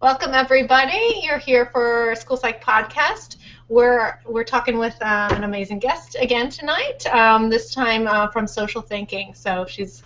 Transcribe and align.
Welcome 0.00 0.32
everybody. 0.32 1.22
You're 1.24 1.38
here 1.38 1.66
for 1.66 2.14
School 2.14 2.36
Psych 2.36 2.62
Podcast. 2.62 3.36
We're 3.68 4.20
we're 4.24 4.44
talking 4.44 4.78
with 4.78 4.94
uh, 5.00 5.28
an 5.32 5.42
amazing 5.42 5.80
guest 5.80 6.16
again 6.20 6.50
tonight. 6.50 7.04
Um, 7.08 7.50
this 7.50 7.74
time 7.74 8.06
uh, 8.06 8.28
from 8.28 8.46
Social 8.46 8.80
Thinking. 8.80 9.34
So 9.34 9.66
she's 9.66 10.04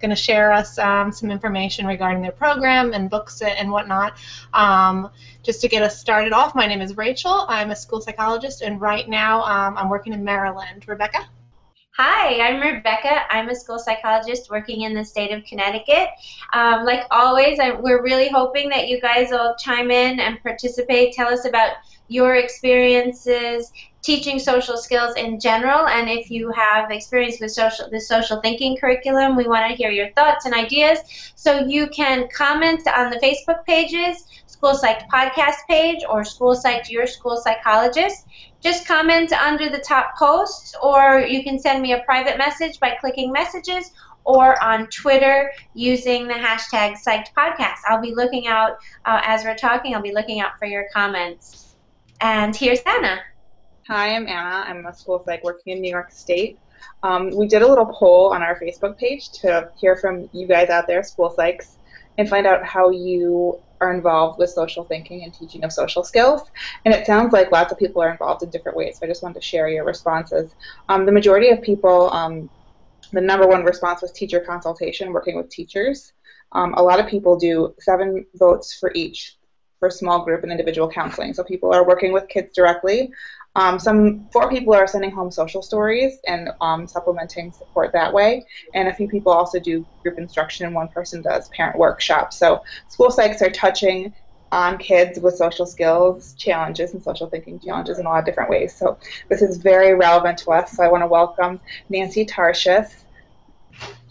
going 0.00 0.08
to 0.08 0.16
share 0.16 0.50
us 0.50 0.78
um, 0.78 1.12
some 1.12 1.30
information 1.30 1.86
regarding 1.86 2.22
their 2.22 2.32
program 2.32 2.94
and 2.94 3.10
books 3.10 3.42
and 3.42 3.70
whatnot. 3.70 4.16
Um, 4.54 5.10
just 5.42 5.60
to 5.60 5.68
get 5.68 5.82
us 5.82 6.00
started 6.00 6.32
off, 6.32 6.54
my 6.54 6.66
name 6.66 6.80
is 6.80 6.96
Rachel. 6.96 7.44
I'm 7.46 7.70
a 7.70 7.76
school 7.76 8.00
psychologist, 8.00 8.62
and 8.62 8.80
right 8.80 9.06
now 9.06 9.42
um, 9.42 9.76
I'm 9.76 9.90
working 9.90 10.14
in 10.14 10.24
Maryland. 10.24 10.88
Rebecca. 10.88 11.28
Hi, 11.96 12.40
I'm 12.40 12.60
Rebecca. 12.60 13.32
I'm 13.32 13.50
a 13.50 13.54
school 13.54 13.78
psychologist 13.78 14.50
working 14.50 14.80
in 14.80 14.94
the 14.94 15.04
state 15.04 15.30
of 15.30 15.44
Connecticut. 15.44 16.08
Um, 16.52 16.84
like 16.84 17.04
always, 17.12 17.60
I, 17.60 17.70
we're 17.70 18.02
really 18.02 18.28
hoping 18.28 18.68
that 18.70 18.88
you 18.88 19.00
guys 19.00 19.30
will 19.30 19.54
chime 19.60 19.92
in 19.92 20.18
and 20.18 20.42
participate. 20.42 21.14
Tell 21.14 21.28
us 21.28 21.44
about 21.44 21.74
your 22.08 22.34
experiences 22.34 23.70
teaching 24.02 24.40
social 24.40 24.76
skills 24.76 25.14
in 25.14 25.38
general, 25.38 25.86
and 25.86 26.10
if 26.10 26.32
you 26.32 26.50
have 26.50 26.90
experience 26.90 27.38
with 27.40 27.52
social 27.52 27.88
the 27.88 28.00
social 28.00 28.40
thinking 28.40 28.76
curriculum, 28.76 29.36
we 29.36 29.46
want 29.46 29.70
to 29.70 29.76
hear 29.76 29.92
your 29.92 30.10
thoughts 30.14 30.46
and 30.46 30.52
ideas. 30.52 30.98
So 31.36 31.60
you 31.60 31.86
can 31.86 32.26
comment 32.36 32.88
on 32.88 33.10
the 33.10 33.18
Facebook 33.18 33.64
pages, 33.66 34.26
School 34.46 34.74
Psych 34.74 35.08
podcast 35.08 35.58
page, 35.68 36.02
or 36.10 36.24
School 36.24 36.56
Psych 36.56 36.90
Your 36.90 37.06
School 37.06 37.36
Psychologist 37.36 38.26
just 38.64 38.86
comment 38.86 39.30
under 39.32 39.68
the 39.68 39.78
top 39.78 40.16
post, 40.16 40.74
or 40.82 41.20
you 41.20 41.44
can 41.44 41.58
send 41.58 41.82
me 41.82 41.92
a 41.92 42.02
private 42.04 42.38
message 42.38 42.80
by 42.80 42.96
clicking 42.98 43.30
messages 43.30 43.92
or 44.24 44.60
on 44.64 44.86
Twitter 44.86 45.52
using 45.74 46.26
the 46.26 46.34
hashtag 46.34 46.96
Psyched 47.06 47.28
Podcast. 47.36 47.76
I'll 47.86 48.00
be 48.00 48.14
looking 48.14 48.46
out 48.46 48.78
uh, 49.04 49.20
as 49.22 49.44
we're 49.44 49.54
talking. 49.54 49.94
I'll 49.94 50.00
be 50.00 50.14
looking 50.14 50.40
out 50.40 50.58
for 50.58 50.64
your 50.64 50.86
comments. 50.94 51.74
And 52.22 52.56
here's 52.56 52.80
Anna. 52.86 53.20
Hi, 53.86 54.16
I'm 54.16 54.26
Anna. 54.26 54.64
I'm 54.66 54.86
a 54.86 54.94
school 54.94 55.22
psych 55.26 55.44
working 55.44 55.74
in 55.74 55.82
New 55.82 55.90
York 55.90 56.10
State. 56.10 56.58
Um, 57.02 57.36
we 57.36 57.46
did 57.46 57.60
a 57.60 57.68
little 57.68 57.84
poll 57.84 58.32
on 58.32 58.42
our 58.42 58.58
Facebook 58.58 58.96
page 58.96 59.30
to 59.42 59.70
hear 59.78 59.94
from 59.96 60.30
you 60.32 60.46
guys 60.46 60.70
out 60.70 60.86
there, 60.86 61.02
school 61.02 61.34
psychs, 61.36 61.76
and 62.16 62.30
find 62.30 62.46
out 62.46 62.64
how 62.64 62.88
you 62.88 63.60
are 63.84 63.94
involved 63.94 64.38
with 64.38 64.50
social 64.50 64.84
thinking 64.84 65.22
and 65.24 65.32
teaching 65.32 65.64
of 65.64 65.72
social 65.72 66.02
skills. 66.02 66.42
And 66.84 66.94
it 66.94 67.06
sounds 67.06 67.32
like 67.32 67.52
lots 67.52 67.72
of 67.72 67.78
people 67.78 68.02
are 68.02 68.10
involved 68.10 68.42
in 68.42 68.50
different 68.50 68.76
ways. 68.76 68.98
So 68.98 69.06
I 69.06 69.08
just 69.08 69.22
wanted 69.22 69.40
to 69.40 69.46
share 69.46 69.68
your 69.68 69.84
responses. 69.84 70.54
Um, 70.88 71.06
the 71.06 71.12
majority 71.12 71.50
of 71.50 71.62
people, 71.62 72.10
um, 72.10 72.50
the 73.12 73.20
number 73.20 73.46
one 73.46 73.64
response 73.64 74.02
was 74.02 74.12
teacher 74.12 74.40
consultation, 74.40 75.12
working 75.12 75.36
with 75.36 75.50
teachers. 75.50 76.12
Um, 76.52 76.74
a 76.74 76.82
lot 76.82 77.00
of 77.00 77.06
people 77.06 77.36
do 77.38 77.74
seven 77.78 78.26
votes 78.34 78.74
for 78.78 78.90
each 78.94 79.36
for 79.80 79.90
small 79.90 80.24
group 80.24 80.42
and 80.42 80.52
individual 80.52 80.88
counseling. 80.88 81.34
So 81.34 81.44
people 81.44 81.74
are 81.74 81.86
working 81.86 82.12
with 82.12 82.28
kids 82.28 82.54
directly. 82.54 83.12
Um, 83.54 83.78
some 83.78 84.28
four 84.32 84.50
people 84.50 84.74
are 84.74 84.86
sending 84.86 85.10
home 85.10 85.30
social 85.30 85.62
stories 85.62 86.18
and 86.26 86.50
um, 86.60 86.86
supplementing 86.86 87.52
support 87.52 87.92
that 87.92 88.12
way, 88.12 88.44
and 88.74 88.88
a 88.88 88.94
few 88.94 89.08
people 89.08 89.32
also 89.32 89.60
do 89.60 89.86
group 90.02 90.18
instruction, 90.18 90.66
and 90.66 90.74
one 90.74 90.88
person 90.88 91.22
does 91.22 91.48
parent 91.56 91.78
workshops. 91.78 92.38
So 92.38 92.62
school 92.88 93.08
psychs 93.08 93.42
are 93.42 93.50
touching 93.50 94.14
on 94.52 94.78
kids 94.78 95.18
with 95.18 95.34
social 95.36 95.66
skills 95.66 96.34
challenges 96.34 96.94
and 96.94 97.02
social 97.02 97.28
thinking 97.28 97.58
challenges 97.58 97.98
in 97.98 98.06
a 98.06 98.08
lot 98.08 98.20
of 98.20 98.24
different 98.24 98.50
ways. 98.50 98.76
So 98.76 98.98
this 99.28 99.42
is 99.42 99.58
very 99.58 99.94
relevant 99.94 100.38
to 100.38 100.52
us. 100.52 100.72
So 100.76 100.84
I 100.84 100.88
want 100.88 101.02
to 101.02 101.08
welcome 101.08 101.60
Nancy 101.88 102.24
Tarshis. 102.24 103.03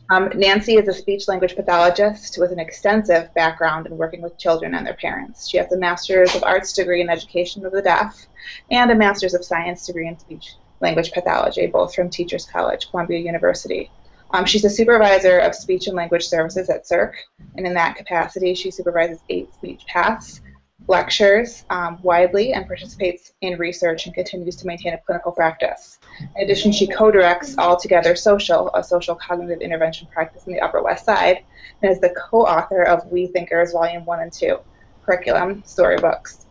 Um, 0.09 0.31
Nancy 0.35 0.75
is 0.75 0.87
a 0.87 0.93
speech 0.93 1.27
language 1.27 1.55
pathologist 1.55 2.37
with 2.37 2.51
an 2.51 2.59
extensive 2.59 3.33
background 3.33 3.87
in 3.87 3.97
working 3.97 4.21
with 4.21 4.37
children 4.37 4.75
and 4.75 4.85
their 4.85 4.95
parents. 4.95 5.47
She 5.47 5.57
has 5.57 5.71
a 5.71 5.77
Master's 5.77 6.35
of 6.35 6.43
Arts 6.43 6.73
degree 6.73 7.01
in 7.01 7.09
Education 7.09 7.65
of 7.65 7.71
the 7.71 7.81
Deaf 7.81 8.25
and 8.69 8.91
a 8.91 8.95
Master's 8.95 9.33
of 9.33 9.45
Science 9.45 9.85
degree 9.85 10.07
in 10.07 10.19
Speech 10.19 10.55
Language 10.81 11.13
Pathology, 11.13 11.67
both 11.67 11.95
from 11.95 12.09
Teachers 12.09 12.45
College, 12.45 12.89
Columbia 12.89 13.19
University. 13.19 13.89
Um, 14.31 14.45
she's 14.45 14.65
a 14.65 14.69
supervisor 14.69 15.39
of 15.39 15.55
speech 15.55 15.87
and 15.87 15.95
language 15.95 16.27
services 16.27 16.69
at 16.69 16.85
CERC, 16.85 17.13
and 17.55 17.65
in 17.65 17.73
that 17.75 17.95
capacity, 17.95 18.55
she 18.55 18.71
supervises 18.71 19.19
eight 19.29 19.53
speech 19.53 19.85
paths 19.87 20.41
lectures 20.87 21.63
um, 21.69 21.99
widely 22.01 22.53
and 22.53 22.67
participates 22.67 23.33
in 23.41 23.57
research 23.57 24.05
and 24.05 24.13
continues 24.13 24.55
to 24.57 24.67
maintain 24.67 24.93
a 24.93 24.97
clinical 24.97 25.31
practice. 25.31 25.99
In 26.19 26.43
addition, 26.43 26.71
she 26.71 26.87
co-directs 26.87 27.57
All 27.57 27.77
Together 27.77 28.15
Social, 28.15 28.69
a 28.73 28.83
social 28.83 29.15
cognitive 29.15 29.61
intervention 29.61 30.07
practice 30.11 30.45
in 30.47 30.53
the 30.53 30.61
Upper 30.61 30.81
West 30.81 31.05
Side, 31.05 31.43
and 31.81 31.91
is 31.91 31.99
the 31.99 32.13
co-author 32.17 32.83
of 32.83 33.05
We 33.11 33.27
Thinkers 33.27 33.71
Volume 33.71 34.05
1 34.05 34.19
and 34.19 34.31
2, 34.31 34.57
Curriculum, 35.05 35.63
Storybooks. 35.65 36.45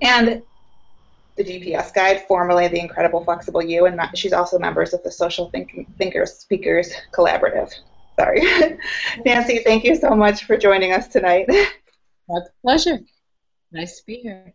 And 0.00 0.42
the 1.36 1.44
GPS 1.44 1.92
Guide, 1.94 2.24
formerly 2.28 2.68
the 2.68 2.80
Incredible 2.80 3.24
Flexible 3.24 3.62
You, 3.62 3.86
and 3.86 4.00
she's 4.14 4.32
also 4.32 4.58
members 4.58 4.92
of 4.92 5.02
the 5.02 5.10
Social 5.10 5.50
Think- 5.50 5.88
Thinkers 5.98 6.34
Speakers 6.34 6.92
Collaborative. 7.12 7.72
Sorry. 8.18 8.42
Nancy, 9.24 9.58
thank 9.58 9.84
you 9.84 9.96
so 9.96 10.10
much 10.10 10.44
for 10.44 10.56
joining 10.56 10.92
us 10.92 11.08
tonight. 11.08 11.48
My 12.28 12.40
pleasure. 12.62 12.98
Nice 13.72 14.00
to 14.00 14.06
be 14.06 14.16
here. 14.16 14.54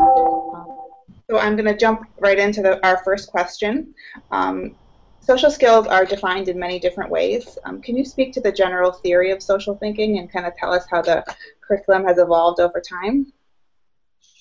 Um, 0.00 0.83
So 1.28 1.38
I'm 1.38 1.56
going 1.56 1.66
to 1.66 1.76
jump 1.76 2.06
right 2.20 2.38
into 2.38 2.62
the, 2.62 2.84
our 2.86 3.02
first 3.04 3.30
question. 3.30 3.94
Um, 4.30 4.74
social 5.20 5.50
skills 5.50 5.86
are 5.86 6.04
defined 6.04 6.48
in 6.48 6.58
many 6.58 6.78
different 6.78 7.10
ways. 7.10 7.58
Um, 7.64 7.80
can 7.80 7.96
you 7.96 8.04
speak 8.04 8.32
to 8.34 8.40
the 8.40 8.52
general 8.52 8.92
theory 8.92 9.30
of 9.30 9.42
social 9.42 9.74
thinking 9.76 10.18
and 10.18 10.30
kind 10.30 10.46
of 10.46 10.54
tell 10.56 10.72
us 10.72 10.84
how 10.90 11.02
the 11.02 11.24
curriculum 11.66 12.04
has 12.04 12.18
evolved 12.18 12.60
over 12.60 12.80
time? 12.80 13.32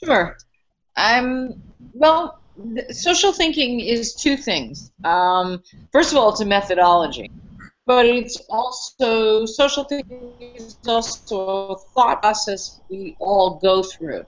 Sure. 0.03 0.37
Um, 0.97 1.61
well, 1.93 2.39
social 2.91 3.31
thinking 3.31 3.79
is 3.79 4.13
two 4.13 4.35
things. 4.35 4.91
Um, 5.03 5.63
first 5.91 6.11
of 6.11 6.17
all, 6.17 6.31
it's 6.31 6.41
a 6.41 6.45
methodology 6.45 7.31
but 7.85 8.05
it's 8.05 8.37
also 8.49 9.45
social 9.45 9.83
thinking 9.83 10.33
is 10.55 10.77
also 10.87 11.67
a 11.69 11.77
thought 11.93 12.21
process 12.21 12.79
we 12.89 13.15
all 13.19 13.59
go 13.61 13.83
through. 13.83 14.25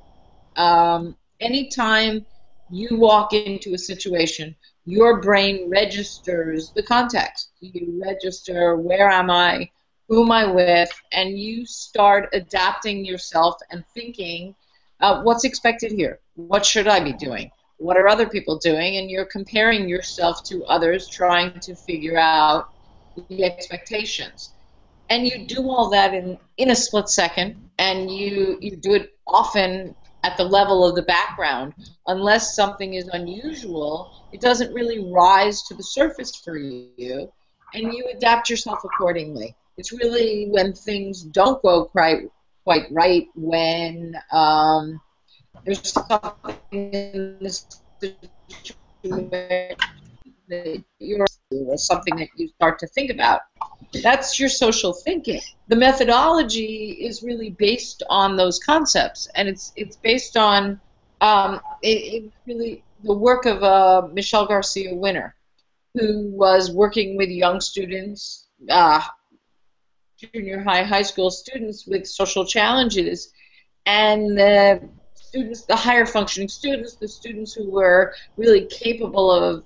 Um, 0.55 1.15
anytime 1.39 2.25
you 2.69 2.97
walk 2.97 3.33
into 3.33 3.73
a 3.73 3.77
situation, 3.77 4.55
your 4.85 5.21
brain 5.21 5.69
registers 5.69 6.71
the 6.71 6.83
context. 6.83 7.49
You 7.59 8.01
register 8.03 8.75
where 8.75 9.09
am 9.09 9.29
I, 9.29 9.69
who 10.07 10.23
am 10.23 10.31
I 10.31 10.51
with, 10.51 10.89
and 11.11 11.37
you 11.37 11.65
start 11.65 12.29
adapting 12.33 13.05
yourself 13.05 13.55
and 13.71 13.83
thinking 13.93 14.55
uh, 14.99 15.21
what's 15.23 15.43
expected 15.43 15.91
here. 15.91 16.19
What 16.35 16.65
should 16.65 16.87
I 16.87 16.99
be 16.99 17.13
doing? 17.13 17.51
What 17.77 17.97
are 17.97 18.07
other 18.07 18.27
people 18.27 18.57
doing? 18.57 18.97
And 18.97 19.09
you're 19.09 19.25
comparing 19.25 19.89
yourself 19.89 20.43
to 20.45 20.63
others, 20.65 21.07
trying 21.07 21.59
to 21.61 21.75
figure 21.75 22.17
out 22.17 22.69
the 23.29 23.43
expectations. 23.43 24.53
And 25.09 25.27
you 25.27 25.45
do 25.45 25.69
all 25.69 25.89
that 25.91 26.13
in, 26.13 26.37
in 26.57 26.71
a 26.71 26.75
split 26.75 27.09
second, 27.09 27.69
and 27.77 28.09
you, 28.09 28.57
you 28.61 28.75
do 28.75 28.93
it 28.93 29.13
often 29.27 29.95
at 30.25 30.37
the 30.37 30.43
level 30.43 30.83
of 30.83 30.95
the 30.95 31.03
background. 31.03 31.73
Unless 32.07 32.55
something 32.55 32.95
is 32.95 33.07
unusual, 33.09 34.11
it 34.33 34.41
doesn't 34.41 34.73
really 34.73 35.11
rise 35.11 35.61
to 35.63 35.75
the 35.75 35.83
surface 35.83 36.35
for 36.35 36.57
you, 36.57 37.31
and 37.75 37.93
you 37.93 38.09
adapt 38.15 38.49
yourself 38.49 38.79
accordingly. 38.83 39.55
It's 39.77 39.91
really 39.91 40.47
when 40.49 40.73
things 40.73 41.21
don't 41.21 41.61
go 41.61 41.85
quite, 41.85 42.23
quite 42.63 42.87
right, 42.91 43.27
when 43.35 44.15
um, 44.31 44.99
there's 45.63 45.91
something 45.91 46.57
in 46.71 47.37
this 47.39 47.67
situation 48.01 49.29
you're 50.99 51.25
something 51.77 52.15
that 52.17 52.29
you 52.35 52.47
start 52.49 52.79
to 52.79 52.87
think 52.87 53.11
about. 53.11 53.41
That's 54.03 54.39
your 54.39 54.49
social 54.49 54.93
thinking. 54.93 55.41
The 55.67 55.75
methodology 55.75 56.97
is 56.99 57.23
really 57.23 57.51
based 57.51 58.03
on 58.09 58.35
those 58.35 58.59
concepts, 58.59 59.27
and 59.35 59.47
it's 59.47 59.71
it's 59.75 59.95
based 59.95 60.37
on 60.37 60.79
um, 61.21 61.61
it, 61.81 62.23
it 62.23 62.31
really 62.45 62.83
the 63.03 63.13
work 63.13 63.45
of 63.45 63.63
uh, 63.63 64.07
Michelle 64.13 64.45
Garcia 64.45 64.93
Winner, 64.93 65.35
who 65.93 66.29
was 66.31 66.71
working 66.71 67.17
with 67.17 67.29
young 67.29 67.61
students, 67.61 68.47
uh, 68.69 69.01
junior 70.17 70.63
high, 70.63 70.83
high 70.83 71.03
school 71.03 71.29
students 71.29 71.85
with 71.87 72.05
social 72.05 72.45
challenges, 72.45 73.31
and 73.85 74.37
the 74.37 74.81
students, 75.13 75.61
the 75.61 75.75
higher 75.75 76.05
functioning 76.05 76.49
students, 76.49 76.95
the 76.95 77.07
students 77.07 77.53
who 77.53 77.69
were 77.69 78.13
really 78.37 78.65
capable 78.65 79.31
of 79.31 79.63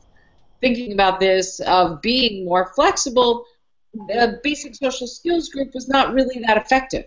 thinking 0.61 0.93
about 0.93 1.19
this 1.19 1.59
of 1.61 2.01
being 2.01 2.45
more 2.45 2.71
flexible, 2.75 3.45
the 3.93 4.39
basic 4.43 4.75
social 4.75 5.07
skills 5.07 5.49
group 5.49 5.73
was 5.73 5.87
not 5.87 6.13
really 6.13 6.41
that 6.45 6.57
effective 6.57 7.05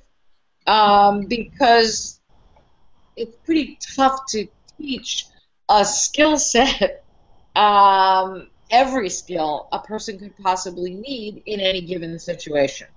um, 0.66 1.26
because 1.26 2.20
it's 3.16 3.36
pretty 3.44 3.78
tough 3.96 4.26
to 4.30 4.46
teach 4.78 5.26
a 5.68 5.84
skill 5.84 6.38
set, 6.38 7.04
um, 7.54 8.48
every 8.70 9.08
skill 9.08 9.68
a 9.72 9.78
person 9.78 10.18
could 10.18 10.36
possibly 10.38 10.94
need 10.94 11.42
in 11.46 11.60
any 11.60 11.82
given 11.82 12.18
situation. 12.18 12.88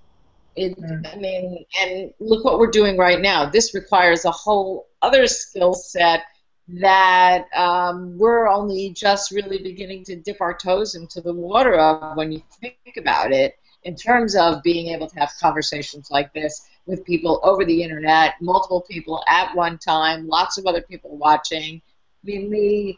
It, 0.56 0.78
mm. 0.80 1.14
I 1.14 1.16
mean, 1.16 1.64
and 1.82 2.12
look 2.18 2.44
what 2.44 2.58
we're 2.58 2.70
doing 2.70 2.96
right 2.96 3.20
now. 3.20 3.50
This 3.50 3.74
requires 3.74 4.24
a 4.24 4.30
whole 4.30 4.88
other 5.02 5.26
skill 5.26 5.74
set 5.74 6.22
that 6.68 7.46
um, 7.54 8.18
we're 8.18 8.48
only 8.48 8.90
just 8.90 9.30
really 9.30 9.58
beginning 9.58 10.04
to 10.04 10.16
dip 10.16 10.40
our 10.40 10.56
toes 10.56 10.94
into 10.94 11.20
the 11.20 11.32
water 11.32 11.74
of 11.74 12.16
when 12.16 12.32
you 12.32 12.42
think 12.60 12.96
about 12.96 13.32
it 13.32 13.56
in 13.84 13.94
terms 13.94 14.34
of 14.34 14.62
being 14.64 14.88
able 14.88 15.08
to 15.08 15.18
have 15.18 15.30
conversations 15.40 16.10
like 16.10 16.32
this 16.34 16.66
with 16.86 17.04
people 17.04 17.40
over 17.44 17.64
the 17.64 17.82
internet, 17.82 18.34
multiple 18.40 18.80
people 18.80 19.22
at 19.28 19.54
one 19.54 19.78
time, 19.78 20.26
lots 20.26 20.58
of 20.58 20.66
other 20.66 20.82
people 20.82 21.16
watching. 21.16 21.80
I 21.80 22.24
mean, 22.24 22.50
the 22.50 22.96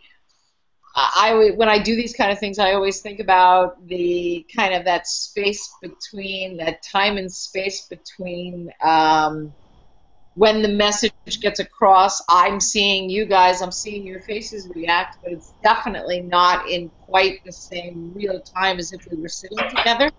I 0.94 1.52
when 1.54 1.68
I 1.68 1.78
do 1.78 1.94
these 1.94 2.14
kind 2.14 2.32
of 2.32 2.38
things, 2.38 2.58
I 2.58 2.72
always 2.72 3.00
think 3.00 3.20
about 3.20 3.86
the 3.86 4.46
kind 4.54 4.74
of 4.74 4.84
that 4.86 5.06
space 5.06 5.70
between 5.80 6.56
that 6.56 6.82
time 6.82 7.18
and 7.18 7.30
space 7.30 7.86
between 7.86 8.72
um, 8.82 9.52
when 10.38 10.62
the 10.62 10.68
message 10.68 11.12
gets 11.40 11.58
across. 11.58 12.22
I'm 12.28 12.60
seeing 12.60 13.10
you 13.10 13.26
guys, 13.26 13.60
I'm 13.60 13.72
seeing 13.72 14.06
your 14.06 14.20
faces 14.22 14.68
react, 14.74 15.18
but 15.22 15.32
it's 15.32 15.52
definitely 15.62 16.20
not 16.20 16.68
in 16.70 16.90
quite 17.06 17.44
the 17.44 17.52
same 17.52 18.12
real 18.14 18.40
time 18.40 18.78
as 18.78 18.92
if 18.92 19.06
we 19.10 19.20
were 19.20 19.28
sitting 19.28 19.58
together. 19.68 20.10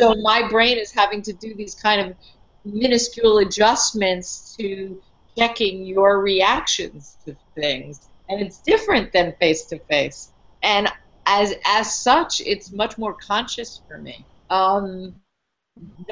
So 0.00 0.14
my 0.16 0.48
brain 0.48 0.78
is 0.78 0.90
having 0.90 1.22
to 1.22 1.32
do 1.32 1.54
these 1.54 1.74
kind 1.74 2.00
of 2.00 2.16
minuscule 2.64 3.38
adjustments 3.38 4.56
to 4.58 5.00
checking 5.38 5.86
your 5.86 6.20
reactions 6.20 7.16
to 7.24 7.36
things 7.54 8.10
and 8.30 8.40
it's 8.40 8.58
different 8.58 9.12
than 9.12 9.34
face 9.40 9.64
to 9.66 9.78
face. 9.80 10.32
And 10.62 10.88
as 11.26 11.54
as 11.66 11.94
such, 11.94 12.40
it's 12.40 12.72
much 12.72 12.96
more 12.96 13.14
conscious 13.14 13.80
for 13.86 13.98
me. 13.98 14.24
Um, 14.48 15.14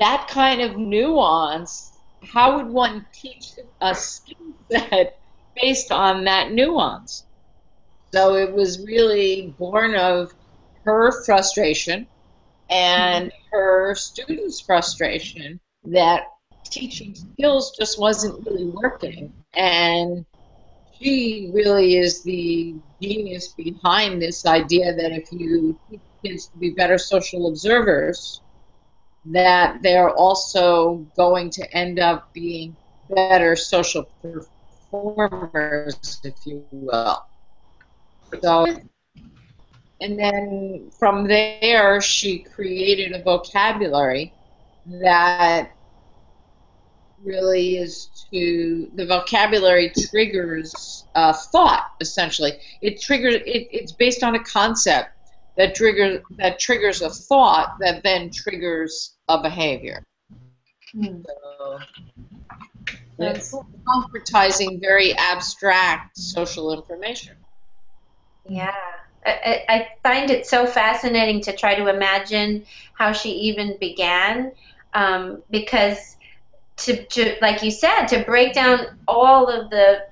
that 0.01 0.29
kind 0.29 0.61
of 0.61 0.77
nuance. 0.77 1.93
How 2.23 2.57
would 2.57 2.69
one 2.69 3.07
teach 3.13 3.53
a 3.81 3.95
skill 3.95 4.55
set 4.71 5.19
based 5.55 5.93
on 5.93 6.25
that 6.25 6.53
nuance? 6.53 7.25
So 8.13 8.37
it 8.37 8.53
was 8.53 8.85
really 8.87 9.55
born 9.59 9.95
of 9.95 10.33
her 10.85 11.25
frustration 11.25 12.07
and 12.71 13.33
her 13.51 13.95
students' 13.95 14.61
frustration 14.61 15.61
that 15.85 16.23
teaching 16.65 17.15
skills 17.15 17.75
just 17.79 17.99
wasn't 17.99 18.47
really 18.47 18.67
working. 18.67 19.33
And 19.55 20.25
she 20.93 21.51
really 21.55 21.97
is 21.97 22.23
the 22.23 22.75
genius 23.01 23.55
behind 23.55 24.21
this 24.21 24.45
idea 24.47 24.95
that 24.95 25.13
if 25.13 25.31
you 25.33 25.79
teach 25.91 26.01
kids 26.25 26.49
to 26.49 26.59
be 26.59 26.71
better 26.71 26.99
social 26.99 27.49
observers, 27.49 28.41
that 29.27 29.83
they're 29.83 30.11
also 30.11 31.07
going 31.17 31.51
to 31.51 31.77
end 31.77 31.99
up 31.99 32.33
being 32.33 32.77
better 33.11 33.57
social 33.57 34.09
performers, 34.91 36.21
if 36.25 36.35
you 36.45 36.65
will. 36.71 37.23
So, 38.43 38.67
and 40.01 40.19
then 40.19 40.91
from 40.99 41.27
there, 41.27 42.01
she 42.01 42.39
created 42.39 43.13
a 43.13 43.23
vocabulary 43.23 44.33
that 44.87 45.73
really 47.25 47.77
is 47.79 48.09
to 48.31 48.91
the 48.95 49.05
vocabulary 49.07 49.93
triggers 50.09 51.05
uh, 51.15 51.33
thought 51.33 51.91
essentially 52.01 52.53
it 52.81 53.01
triggers 53.01 53.35
it, 53.35 53.69
it's 53.73 53.93
based 53.93 54.23
on 54.23 54.35
a 54.35 54.45
concept 54.45 55.11
that 55.59 55.75
triggers 55.75 56.23
that 56.39 56.59
triggers 56.59 57.03
a 57.03 57.11
thought 57.11 57.77
that 57.81 58.03
then 58.03 58.31
triggers 58.31 59.17
a 59.29 59.43
behavior. 59.43 60.07
Mm. 60.95 61.23
so 63.19 63.27
it's 63.27 63.55
concretizing 63.87 64.81
very 64.81 65.13
abstract 65.15 66.17
social 66.17 66.73
information. 66.73 67.37
Yeah. 68.49 68.73
I, 69.27 69.65
I 69.69 69.89
find 70.03 70.31
it 70.31 70.47
so 70.47 70.65
fascinating 70.65 71.43
to 71.43 71.53
try 71.55 71.75
to 71.75 71.89
imagine 71.89 72.65
how 72.95 73.13
she 73.13 73.31
even 73.31 73.77
began 73.79 74.53
um, 74.95 75.43
because 75.51 76.17
to, 76.77 77.05
to 77.05 77.35
like 77.43 77.63
you 77.63 77.73
said 77.73 78.07
to 78.07 78.25
break 78.25 78.55
down 78.55 78.87
all 79.07 79.49
of 79.49 79.69
the 79.69 80.07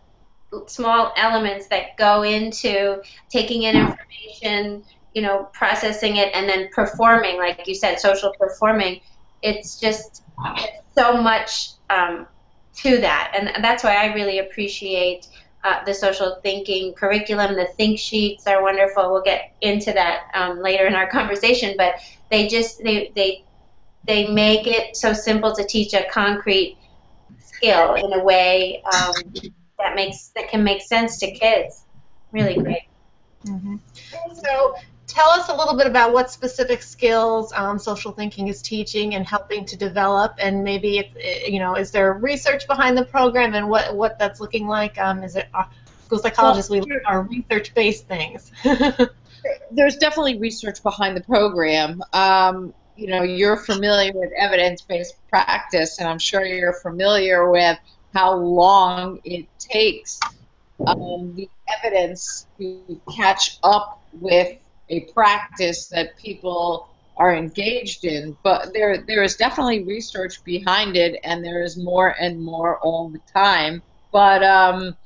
small 0.67 1.13
elements 1.17 1.69
that 1.69 1.97
go 1.97 2.23
into 2.23 3.01
taking 3.31 3.63
in 3.63 3.77
information 3.77 4.85
you 5.17 5.23
know 5.23 5.49
processing 5.53 6.17
it 6.17 6.31
and 6.35 6.49
then 6.49 6.69
performing 6.73 7.37
like 7.39 7.67
you 7.67 7.75
said 7.75 7.99
social 7.99 8.33
performing 8.39 9.01
it's 9.43 9.81
just 9.81 10.23
it's 10.57 10.95
so 10.95 11.21
much 11.21 11.71
um, 11.91 12.27
to 12.75 12.99
that 12.99 13.33
and 13.35 13.65
that's 13.65 13.83
why 13.83 13.97
i 13.97 14.15
really 14.15 14.39
appreciate 14.39 15.29
uh, 15.65 15.83
the 15.85 15.95
social 15.95 16.39
thinking 16.43 16.93
curriculum 16.95 17.57
the 17.57 17.67
think 17.77 17.99
sheets 17.99 18.47
are 18.47 18.63
wonderful 18.63 19.11
we'll 19.11 19.23
get 19.23 19.55
into 19.63 19.93
that 19.93 20.31
um, 20.35 20.61
later 20.61 20.87
in 20.87 20.95
our 20.95 21.09
conversation 21.09 21.75
but 21.77 21.95
they 22.31 22.47
just 22.47 22.83
they 22.85 23.11
they 23.15 23.43
they 24.07 24.29
make 24.29 24.67
it 24.67 24.97
so 24.97 25.13
simple 25.13 25.53
to 25.55 25.65
teach 25.65 25.95
a 25.95 26.05
concrete 26.11 26.77
skill 27.41 27.95
in 27.95 28.13
a 28.13 28.23
way 28.23 28.83
um, 28.95 29.15
that 29.79 29.95
makes 29.95 30.29
that 30.37 30.49
can 30.49 30.63
make 30.63 30.83
sense 30.83 31.19
to 31.19 31.31
kids. 31.31 31.85
Really 32.33 32.55
great. 32.55 32.83
Mm-hmm. 33.45 33.77
So, 34.35 34.75
tell 35.07 35.29
us 35.31 35.49
a 35.49 35.55
little 35.55 35.77
bit 35.77 35.87
about 35.87 36.13
what 36.13 36.31
specific 36.31 36.83
skills 36.83 37.53
um, 37.55 37.79
social 37.79 38.13
thinking 38.13 38.49
is 38.49 38.63
teaching 38.63 39.15
and 39.15 39.27
helping 39.27 39.65
to 39.67 39.77
develop, 39.77 40.35
and 40.39 40.65
maybe 40.65 40.99
if, 40.99 41.07
eh, 41.21 41.47
you 41.49 41.59
know, 41.59 41.77
is 41.77 41.91
there 41.91 42.13
research 42.15 42.67
behind 42.67 42.97
the 42.97 43.05
program 43.05 43.55
and 43.55 43.69
what 43.69 43.95
what 43.95 44.19
that's 44.19 44.41
looking 44.41 44.67
like? 44.67 44.99
Um, 44.99 45.23
is 45.23 45.37
it 45.37 45.49
uh, 45.55 45.65
school 46.05 46.19
psychologists? 46.19 46.71
Well, 46.71 46.83
we 46.83 47.01
are 47.05 47.23
research-based 47.23 48.07
things. 48.07 48.53
There's 49.71 49.97
definitely 49.97 50.39
research 50.39 50.83
behind 50.83 51.17
the 51.17 51.21
program. 51.23 52.03
Um, 52.13 52.75
you 52.97 53.09
know, 53.09 53.23
you're 53.23 53.57
familiar 53.57 54.13
with 54.13 54.33
evidence-based 54.37 55.15
practice, 55.29 55.99
and 55.99 56.09
I'm 56.09 56.19
sure 56.19 56.45
you're 56.45 56.73
familiar 56.73 57.49
with 57.51 57.79
how 58.13 58.35
long 58.35 59.21
it 59.25 59.47
takes 59.59 60.19
um, 60.85 61.35
the 61.37 61.49
evidence 61.69 62.47
to 62.59 63.01
catch 63.15 63.59
up 63.63 64.03
with 64.13 64.57
a 64.89 65.01
practice 65.13 65.89
that 65.89 66.17
people 66.17 66.89
are 67.17 67.35
engaged 67.35 68.05
in. 68.05 68.37
But 68.43 68.73
there, 68.73 68.99
there 68.99 69.23
is 69.23 69.37
definitely 69.37 69.85
research 69.85 70.45
behind 70.45 70.97
it, 70.97 71.19
and 71.25 71.45
there 71.45 71.63
is 71.63 71.77
more 71.77 72.15
and 72.21 72.41
more 72.41 72.79
all 72.79 73.09
the 73.09 73.21
time. 73.33 73.83
But 74.13 74.43
um, 74.43 74.97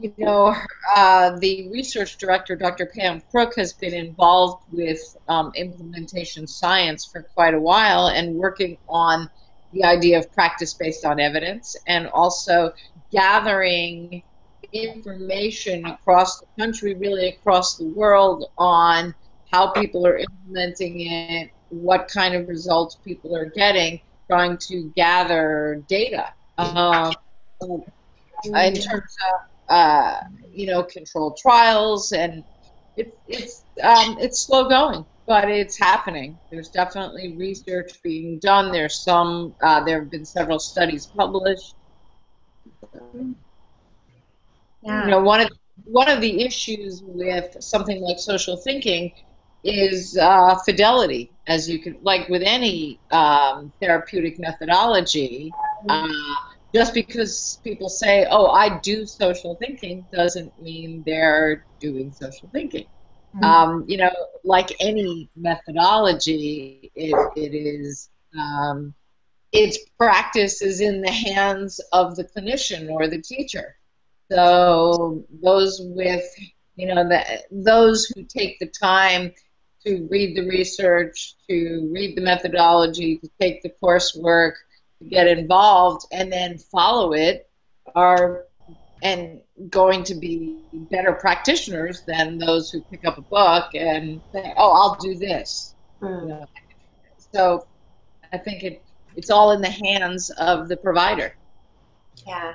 you 0.00 0.12
know, 0.18 0.54
uh, 0.94 1.36
the 1.38 1.68
research 1.70 2.18
director, 2.18 2.54
Dr. 2.56 2.86
Pam 2.86 3.22
Crooke, 3.30 3.56
has 3.56 3.72
been 3.72 3.94
involved 3.94 4.62
with 4.72 5.16
um, 5.28 5.52
implementation 5.54 6.46
science 6.46 7.04
for 7.04 7.22
quite 7.22 7.54
a 7.54 7.60
while 7.60 8.08
and 8.08 8.36
working 8.36 8.78
on 8.88 9.28
the 9.72 9.84
idea 9.84 10.18
of 10.18 10.32
practice 10.32 10.74
based 10.74 11.04
on 11.04 11.20
evidence 11.20 11.76
and 11.86 12.08
also 12.08 12.72
gathering 13.10 14.22
information 14.72 15.86
across 15.86 16.40
the 16.40 16.46
country, 16.58 16.94
really 16.94 17.28
across 17.28 17.76
the 17.76 17.86
world, 17.86 18.46
on 18.58 19.14
how 19.50 19.68
people 19.72 20.06
are 20.06 20.18
implementing 20.18 21.00
it, 21.00 21.50
what 21.70 22.08
kind 22.08 22.34
of 22.34 22.48
results 22.48 22.98
people 23.04 23.34
are 23.36 23.46
getting, 23.46 24.00
trying 24.28 24.58
to 24.58 24.92
gather 24.94 25.82
data. 25.88 26.32
Uh, 26.58 27.12
in 28.44 28.74
terms 28.74 28.82
of 28.84 29.40
uh, 29.68 30.20
you 30.52 30.66
know, 30.66 30.82
controlled 30.82 31.36
trials, 31.36 32.12
and 32.12 32.42
it, 32.96 33.16
it's 33.28 33.62
um, 33.82 34.16
it's 34.18 34.40
slow 34.40 34.68
going, 34.68 35.04
but 35.26 35.48
it's 35.48 35.78
happening. 35.78 36.38
There's 36.50 36.68
definitely 36.68 37.36
research 37.36 38.02
being 38.02 38.38
done. 38.38 38.72
There's 38.72 38.98
some. 38.98 39.54
Uh, 39.62 39.84
there 39.84 40.00
have 40.00 40.10
been 40.10 40.24
several 40.24 40.58
studies 40.58 41.06
published. 41.06 41.74
Yeah. 44.82 45.04
You 45.04 45.10
know, 45.10 45.20
one 45.20 45.40
of 45.40 45.50
one 45.84 46.08
of 46.08 46.20
the 46.20 46.42
issues 46.42 47.02
with 47.04 47.56
something 47.62 48.00
like 48.00 48.18
social 48.18 48.56
thinking 48.56 49.12
is 49.64 50.16
uh, 50.16 50.56
fidelity, 50.64 51.30
as 51.46 51.68
you 51.68 51.78
can 51.78 51.98
like 52.02 52.28
with 52.28 52.42
any 52.44 53.00
um, 53.10 53.72
therapeutic 53.80 54.38
methodology. 54.38 55.52
Uh, 55.88 56.08
just 56.74 56.94
because 56.94 57.60
people 57.64 57.88
say, 57.88 58.26
"Oh, 58.30 58.48
I 58.48 58.78
do 58.80 59.06
social 59.06 59.56
thinking," 59.56 60.06
doesn't 60.12 60.60
mean 60.62 61.02
they're 61.06 61.64
doing 61.80 62.12
social 62.12 62.48
thinking. 62.52 62.86
Mm-hmm. 63.34 63.44
Um, 63.44 63.84
you 63.88 63.96
know, 63.98 64.10
like 64.44 64.74
any 64.80 65.30
methodology, 65.36 66.90
it, 66.94 67.14
it 67.36 67.54
is 67.54 68.10
um, 68.38 68.94
its 69.52 69.78
practice 69.98 70.62
is 70.62 70.80
in 70.80 71.00
the 71.00 71.10
hands 71.10 71.80
of 71.92 72.16
the 72.16 72.24
clinician 72.24 72.90
or 72.90 73.08
the 73.08 73.20
teacher. 73.20 73.77
So 74.30 75.24
those 75.42 75.80
with 75.82 76.24
you 76.76 76.86
know 76.86 77.08
the, 77.08 77.24
those 77.50 78.06
who 78.06 78.24
take 78.24 78.58
the 78.58 78.66
time 78.66 79.32
to 79.86 80.06
read 80.10 80.36
the 80.36 80.46
research, 80.48 81.34
to 81.48 81.88
read 81.92 82.16
the 82.16 82.20
methodology, 82.20 83.18
to 83.18 83.30
take 83.40 83.62
the 83.62 83.72
coursework, 83.82 84.52
to 85.00 85.08
get 85.08 85.26
involved, 85.28 86.06
and 86.12 86.32
then 86.32 86.58
follow 86.58 87.12
it 87.12 87.48
are 87.94 88.44
and 89.02 89.40
going 89.70 90.02
to 90.04 90.14
be 90.14 90.60
better 90.90 91.12
practitioners 91.12 92.02
than 92.06 92.38
those 92.38 92.70
who 92.70 92.82
pick 92.90 93.04
up 93.06 93.16
a 93.16 93.22
book 93.22 93.70
and 93.74 94.20
say, 94.32 94.52
"Oh, 94.56 94.72
I'll 94.72 94.96
do 94.96 95.14
this." 95.14 95.74
Mm. 96.02 96.22
You 96.22 96.28
know? 96.28 96.46
So, 97.32 97.66
I 98.32 98.38
think 98.38 98.62
it 98.64 98.82
it's 99.16 99.30
all 99.30 99.52
in 99.52 99.60
the 99.60 99.70
hands 99.70 100.30
of 100.30 100.68
the 100.68 100.76
provider. 100.76 101.34
Yeah. 102.26 102.54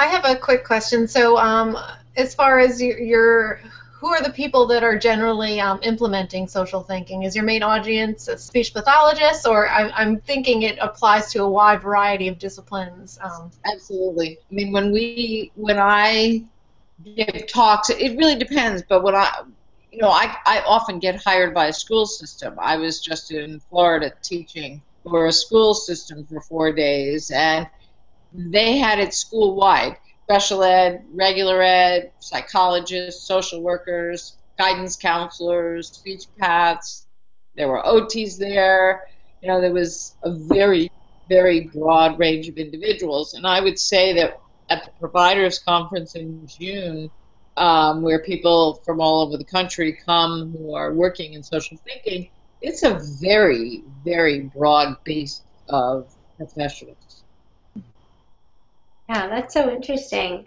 I 0.00 0.06
have 0.06 0.24
a 0.24 0.34
quick 0.34 0.64
question. 0.64 1.06
So, 1.06 1.36
um, 1.36 1.76
as 2.16 2.34
far 2.34 2.58
as 2.58 2.80
your, 2.80 2.98
your, 2.98 3.60
who 3.92 4.06
are 4.08 4.22
the 4.22 4.32
people 4.32 4.66
that 4.68 4.82
are 4.82 4.98
generally 4.98 5.60
um, 5.60 5.78
implementing 5.82 6.48
social 6.48 6.82
thinking? 6.82 7.24
Is 7.24 7.36
your 7.36 7.44
main 7.44 7.62
audience 7.62 8.30
speech 8.38 8.72
pathologists, 8.72 9.44
or 9.44 9.68
I, 9.68 9.90
I'm 9.90 10.18
thinking 10.20 10.62
it 10.62 10.78
applies 10.80 11.30
to 11.32 11.42
a 11.42 11.50
wide 11.50 11.82
variety 11.82 12.28
of 12.28 12.38
disciplines? 12.38 13.18
Um, 13.22 13.50
Absolutely. 13.70 14.38
I 14.50 14.54
mean, 14.54 14.72
when 14.72 14.90
we 14.90 15.52
when 15.54 15.78
I 15.78 16.44
give 17.04 17.46
talks, 17.46 17.90
it 17.90 18.16
really 18.16 18.36
depends. 18.36 18.82
But 18.88 19.02
when 19.02 19.14
I, 19.14 19.42
you 19.92 20.00
know, 20.00 20.08
I 20.08 20.34
I 20.46 20.62
often 20.66 20.98
get 20.98 21.22
hired 21.22 21.52
by 21.52 21.66
a 21.66 21.74
school 21.74 22.06
system. 22.06 22.54
I 22.58 22.78
was 22.78 23.00
just 23.00 23.32
in 23.32 23.60
Florida 23.68 24.14
teaching 24.22 24.80
for 25.02 25.26
a 25.26 25.32
school 25.32 25.74
system 25.74 26.24
for 26.24 26.40
four 26.40 26.72
days, 26.72 27.30
and 27.30 27.68
they 28.32 28.78
had 28.78 28.98
it 28.98 29.14
school 29.14 29.54
wide 29.54 29.96
special 30.30 30.62
ed, 30.62 31.04
regular 31.12 31.60
ed, 31.60 32.12
psychologists, 32.20 33.26
social 33.26 33.60
workers, 33.60 34.36
guidance 34.56 34.94
counselors, 34.94 35.88
speech 35.88 36.26
paths. 36.38 37.08
There 37.56 37.66
were 37.66 37.82
OTs 37.82 38.38
there. 38.38 39.02
You 39.42 39.48
know, 39.48 39.60
there 39.60 39.72
was 39.72 40.14
a 40.22 40.30
very, 40.32 40.88
very 41.28 41.62
broad 41.62 42.16
range 42.20 42.46
of 42.46 42.58
individuals. 42.58 43.34
And 43.34 43.44
I 43.44 43.60
would 43.60 43.76
say 43.76 44.12
that 44.12 44.40
at 44.68 44.84
the 44.84 44.92
Providers 45.00 45.58
Conference 45.58 46.14
in 46.14 46.46
June, 46.46 47.10
um, 47.56 48.00
where 48.00 48.20
people 48.22 48.80
from 48.84 49.00
all 49.00 49.26
over 49.26 49.36
the 49.36 49.44
country 49.44 49.98
come 50.06 50.54
who 50.56 50.76
are 50.76 50.94
working 50.94 51.32
in 51.32 51.42
social 51.42 51.76
thinking, 51.78 52.30
it's 52.62 52.84
a 52.84 53.00
very, 53.20 53.82
very 54.04 54.42
broad 54.42 54.94
base 55.02 55.42
of 55.68 56.14
professionals. 56.36 57.19
Yeah, 59.10 59.26
that's 59.28 59.54
so 59.54 59.68
interesting. 59.68 60.46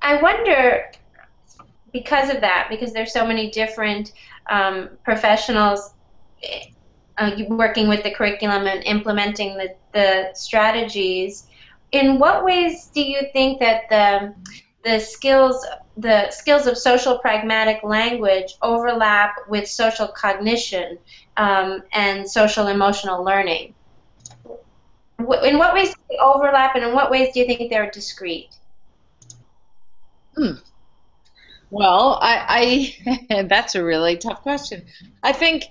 I 0.00 0.22
wonder, 0.22 0.84
because 1.92 2.30
of 2.30 2.40
that, 2.40 2.68
because 2.70 2.92
there's 2.92 3.12
so 3.12 3.26
many 3.26 3.50
different 3.50 4.12
um, 4.48 4.90
professionals 5.04 5.92
uh, 7.18 7.30
working 7.48 7.88
with 7.88 8.04
the 8.04 8.12
curriculum 8.12 8.68
and 8.68 8.84
implementing 8.84 9.56
the, 9.56 9.74
the 9.92 10.30
strategies, 10.34 11.48
in 11.90 12.20
what 12.20 12.44
ways 12.44 12.90
do 12.94 13.02
you 13.02 13.22
think 13.32 13.58
that 13.58 13.82
the 13.90 14.34
the 14.84 15.00
skills 15.00 15.66
the 15.96 16.30
skills 16.30 16.68
of 16.68 16.78
social 16.78 17.18
pragmatic 17.18 17.82
language 17.82 18.54
overlap 18.62 19.34
with 19.48 19.66
social 19.66 20.06
cognition 20.06 20.98
um, 21.38 21.82
and 21.92 22.30
social 22.30 22.68
emotional 22.68 23.24
learning? 23.24 23.75
In 25.18 25.58
what 25.58 25.74
ways 25.74 25.88
do 25.88 26.00
they 26.10 26.18
overlap, 26.18 26.74
and 26.74 26.84
in 26.84 26.92
what 26.92 27.10
ways 27.10 27.32
do 27.32 27.40
you 27.40 27.46
think 27.46 27.70
they're 27.70 27.90
discrete? 27.90 28.54
Hmm. 30.36 30.52
Well, 31.70 32.18
I, 32.20 32.94
I 33.30 33.42
that's 33.48 33.74
a 33.74 33.84
really 33.84 34.16
tough 34.16 34.42
question. 34.42 34.84
I 35.22 35.32
think, 35.32 35.64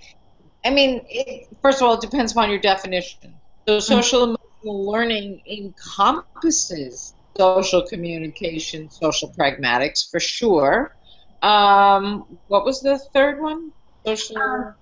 I 0.65 0.71
mean, 0.71 1.05
it, 1.09 1.47
first 1.61 1.81
of 1.81 1.87
all, 1.87 1.93
it 1.93 2.01
depends 2.01 2.31
upon 2.31 2.49
your 2.49 2.59
definition. 2.59 3.35
So, 3.67 3.75
hmm. 3.75 3.79
social 3.79 4.23
emotional 4.23 4.91
learning 4.91 5.41
encompasses 5.45 7.13
social 7.37 7.83
communication, 7.83 8.89
social 8.89 9.29
pragmatics 9.37 10.09
for 10.09 10.19
sure. 10.19 10.95
Um, 11.41 12.37
what 12.47 12.65
was 12.65 12.81
the 12.81 12.97
third 13.13 13.41
one? 13.41 13.71
Social. 14.05 14.37
Um, 14.37 14.73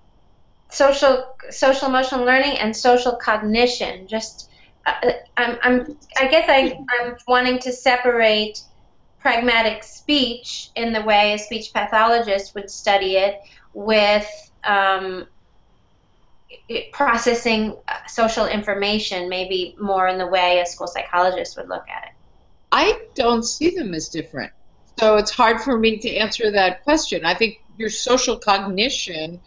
social 0.69 1.35
social 1.51 1.87
emotional 1.87 2.25
learning 2.25 2.57
and 2.57 2.75
social 2.75 3.15
cognition 3.15 4.07
just 4.07 4.49
I, 4.85 5.15
I'm, 5.37 5.57
I'm, 5.61 5.97
I 6.17 6.27
guess 6.27 6.49
I, 6.49 6.77
I'm 6.99 7.15
wanting 7.27 7.59
to 7.59 7.71
separate 7.71 8.61
pragmatic 9.19 9.83
speech 9.83 10.69
in 10.75 10.91
the 10.91 11.01
way 11.01 11.33
a 11.33 11.39
speech 11.39 11.73
pathologist 11.73 12.53
would 12.55 12.69
study 12.69 13.15
it 13.15 13.41
with 13.73 14.27
um, 14.65 15.25
processing 16.91 17.75
uh, 17.87 17.93
social 18.07 18.45
information, 18.45 19.29
maybe 19.29 19.75
more 19.79 20.07
in 20.07 20.17
the 20.17 20.27
way 20.27 20.59
a 20.59 20.65
school 20.65 20.87
psychologist 20.87 21.57
would 21.57 21.69
look 21.69 21.87
at 21.89 22.03
it. 22.03 22.09
I 22.71 23.01
don't 23.15 23.43
see 23.43 23.75
them 23.75 23.93
as 23.93 24.09
different. 24.09 24.51
So 24.99 25.17
it's 25.17 25.31
hard 25.31 25.61
for 25.61 25.77
me 25.77 25.97
to 25.99 26.15
answer 26.15 26.51
that 26.51 26.83
question. 26.83 27.25
I 27.25 27.33
think 27.33 27.61
your 27.77 27.89
social 27.89 28.37
cognition 28.37 29.39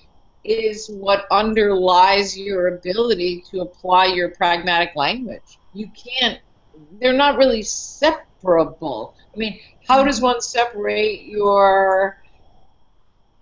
is 0.48 0.88
what 0.88 1.26
underlies 1.30 2.38
your 2.38 2.76
ability 2.76 3.44
to 3.50 3.60
apply 3.60 4.06
your 4.06 4.30
pragmatic 4.30 4.94
language. 4.96 5.58
You 5.74 5.90
can't, 5.90 6.40
they're 7.00 7.12
not 7.12 7.36
really 7.36 7.62
separable. 7.62 9.14
I 9.34 9.38
mean, 9.38 9.60
how 9.86 10.02
does 10.02 10.20
one 10.20 10.40
separate 10.40 11.22
your 11.22 12.22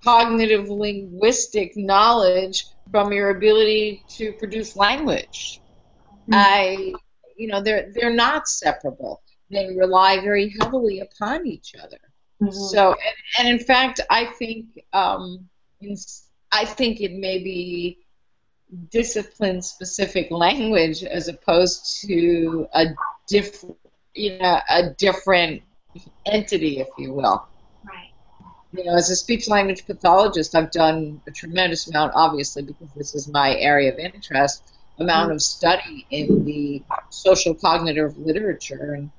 cognitive 0.02 0.68
linguistic 0.68 1.76
knowledge 1.76 2.66
from 2.90 3.12
your 3.12 3.30
ability 3.30 4.02
to 4.16 4.32
produce 4.32 4.76
language? 4.76 5.60
Mm-hmm. 6.28 6.34
I, 6.34 6.94
you 7.36 7.48
know, 7.48 7.62
they're 7.62 7.90
they're 7.94 8.14
not 8.14 8.48
separable. 8.48 9.22
They 9.50 9.74
rely 9.74 10.20
very 10.20 10.54
heavily 10.60 11.00
upon 11.00 11.46
each 11.46 11.74
other. 11.82 11.98
Mm-hmm. 12.42 12.52
So, 12.52 12.92
and, 12.92 13.14
and 13.38 13.60
in 13.60 13.64
fact, 13.64 14.00
I 14.10 14.26
think 14.26 14.66
um, 14.92 15.48
in 15.80 15.96
I 16.54 16.64
think 16.64 17.00
it 17.00 17.12
may 17.12 17.38
be 17.38 17.98
discipline 18.90 19.60
specific 19.60 20.30
language 20.30 21.02
as 21.02 21.26
opposed 21.28 22.00
to 22.02 22.66
a 22.74 22.86
different 23.28 23.76
you 24.14 24.38
know 24.38 24.60
a 24.70 24.90
different 24.90 25.62
entity 26.26 26.78
if 26.78 26.88
you 26.96 27.12
will. 27.12 27.46
Right. 27.84 28.12
You 28.72 28.84
know 28.84 28.94
as 28.94 29.10
a 29.10 29.16
speech 29.16 29.48
language 29.48 29.84
pathologist 29.84 30.54
i've 30.54 30.70
done 30.70 31.20
a 31.26 31.32
tremendous 31.32 31.88
amount 31.88 32.12
obviously 32.14 32.62
because 32.62 32.88
this 32.96 33.14
is 33.14 33.28
my 33.28 33.56
area 33.56 33.92
of 33.92 33.98
interest 33.98 34.62
amount 35.00 35.32
of 35.32 35.42
study 35.42 36.06
in 36.10 36.44
the 36.44 36.82
social 37.10 37.54
cognitive 37.54 38.16
literature 38.16 38.94
and 38.94 39.10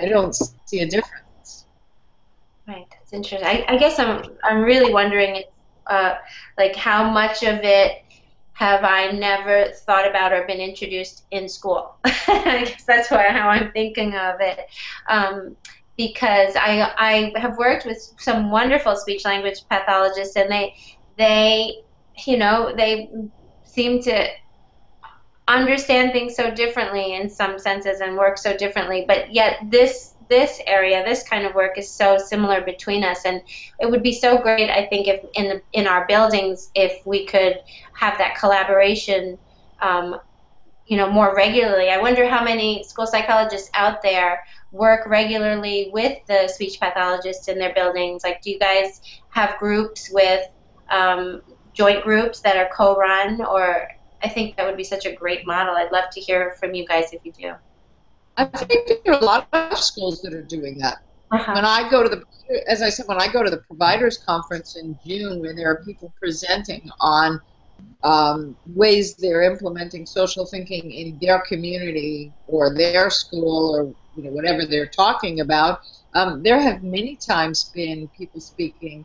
i 0.00 0.06
don't 0.06 0.34
see 0.66 0.80
a 0.80 0.86
difference. 0.86 1.66
Right. 2.68 2.86
That's 2.90 3.12
interesting. 3.12 3.46
I, 3.46 3.64
I 3.68 3.76
guess 3.78 3.98
i'm 3.98 4.22
i'm 4.44 4.62
really 4.62 4.92
wondering 4.92 5.42
uh, 5.86 6.14
like 6.58 6.76
how 6.76 7.10
much 7.10 7.42
of 7.42 7.60
it 7.62 8.02
have 8.54 8.84
I 8.84 9.10
never 9.10 9.72
thought 9.72 10.08
about 10.08 10.32
or 10.32 10.46
been 10.46 10.60
introduced 10.60 11.24
in 11.30 11.48
school? 11.48 11.96
I 12.04 12.64
guess 12.66 12.84
that's 12.84 13.10
why, 13.10 13.28
how 13.28 13.48
I'm 13.48 13.72
thinking 13.72 14.14
of 14.14 14.36
it. 14.40 14.60
Um, 15.08 15.56
because 15.96 16.54
I, 16.56 16.92
I 16.98 17.38
have 17.38 17.56
worked 17.58 17.84
with 17.84 17.98
some 18.18 18.50
wonderful 18.50 18.96
speech 18.96 19.24
language 19.24 19.60
pathologists, 19.68 20.36
and 20.36 20.50
they, 20.50 20.74
they, 21.18 21.82
you 22.26 22.36
know, 22.36 22.72
they 22.76 23.10
seem 23.64 24.02
to 24.02 24.28
understand 25.46 26.12
things 26.12 26.34
so 26.34 26.50
differently 26.50 27.14
in 27.14 27.28
some 27.28 27.58
senses 27.58 28.00
and 28.00 28.16
work 28.16 28.38
so 28.38 28.56
differently. 28.56 29.04
But 29.06 29.32
yet, 29.32 29.58
this 29.68 30.13
this 30.28 30.60
area, 30.66 31.04
this 31.04 31.26
kind 31.28 31.46
of 31.46 31.54
work 31.54 31.78
is 31.78 31.90
so 31.90 32.18
similar 32.18 32.60
between 32.60 33.04
us, 33.04 33.24
and 33.24 33.42
it 33.80 33.90
would 33.90 34.02
be 34.02 34.12
so 34.12 34.38
great, 34.38 34.70
I 34.70 34.86
think, 34.86 35.08
if 35.08 35.24
in 35.34 35.48
the 35.48 35.62
in 35.72 35.86
our 35.86 36.06
buildings, 36.06 36.70
if 36.74 37.04
we 37.06 37.26
could 37.26 37.60
have 37.94 38.18
that 38.18 38.36
collaboration, 38.38 39.38
um, 39.80 40.20
you 40.86 40.96
know, 40.96 41.10
more 41.10 41.34
regularly. 41.34 41.90
I 41.90 41.98
wonder 41.98 42.28
how 42.28 42.44
many 42.44 42.84
school 42.84 43.06
psychologists 43.06 43.70
out 43.74 44.02
there 44.02 44.42
work 44.72 45.06
regularly 45.06 45.90
with 45.92 46.18
the 46.26 46.48
speech 46.48 46.80
pathologists 46.80 47.48
in 47.48 47.58
their 47.58 47.72
buildings. 47.72 48.24
Like, 48.24 48.42
do 48.42 48.50
you 48.50 48.58
guys 48.58 49.00
have 49.30 49.58
groups 49.58 50.10
with 50.12 50.46
um, 50.90 51.42
joint 51.72 52.02
groups 52.04 52.40
that 52.40 52.56
are 52.56 52.68
co-run, 52.74 53.44
or 53.44 53.88
I 54.22 54.28
think 54.28 54.56
that 54.56 54.66
would 54.66 54.76
be 54.76 54.84
such 54.84 55.06
a 55.06 55.12
great 55.12 55.46
model. 55.46 55.74
I'd 55.74 55.92
love 55.92 56.10
to 56.12 56.20
hear 56.20 56.54
from 56.58 56.74
you 56.74 56.86
guys 56.86 57.12
if 57.12 57.24
you 57.24 57.32
do. 57.32 57.52
I 58.36 58.44
think 58.44 59.04
there 59.04 59.14
are 59.14 59.20
a 59.20 59.24
lot 59.24 59.48
of 59.52 59.78
schools 59.78 60.22
that 60.22 60.34
are 60.34 60.42
doing 60.42 60.78
that. 60.78 60.98
Uh-huh. 61.30 61.52
When 61.54 61.64
I 61.64 61.88
go 61.90 62.02
to 62.02 62.08
the, 62.08 62.24
as 62.68 62.82
I 62.82 62.90
said, 62.90 63.06
when 63.06 63.20
I 63.20 63.28
go 63.28 63.42
to 63.42 63.50
the 63.50 63.58
providers 63.58 64.18
conference 64.18 64.76
in 64.76 64.98
June, 65.04 65.40
where 65.40 65.54
there 65.54 65.70
are 65.70 65.82
people 65.84 66.12
presenting 66.18 66.90
on 67.00 67.40
um, 68.02 68.56
ways 68.66 69.14
they're 69.14 69.42
implementing 69.42 70.06
social 70.06 70.46
thinking 70.46 70.90
in 70.92 71.18
their 71.20 71.40
community 71.40 72.32
or 72.46 72.74
their 72.74 73.10
school 73.10 73.74
or 73.74 73.94
you 74.16 74.24
know 74.24 74.30
whatever 74.30 74.64
they're 74.66 74.86
talking 74.86 75.40
about, 75.40 75.80
um, 76.14 76.42
there 76.42 76.60
have 76.60 76.82
many 76.82 77.16
times 77.16 77.70
been 77.74 78.08
people 78.16 78.40
speaking 78.40 79.04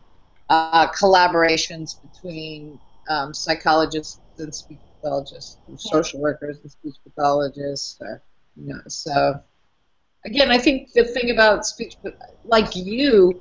uh, 0.49 0.87
collaborations 0.91 1.95
between 2.01 2.79
um, 3.09 3.33
psychologists 3.33 4.19
and 4.37 4.53
speech 4.53 4.79
pathologists, 5.01 5.57
social 5.77 6.19
workers 6.19 6.57
and 6.61 6.71
speech 6.71 6.95
pathologists. 7.03 7.97
Or, 8.01 8.21
you 8.59 8.73
know, 8.73 8.81
so 8.87 9.39
again, 10.25 10.51
I 10.51 10.57
think 10.57 10.91
the 10.93 11.03
thing 11.03 11.31
about 11.31 11.65
speech, 11.65 11.95
like 12.43 12.75
you, 12.75 13.39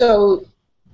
so 0.00 0.44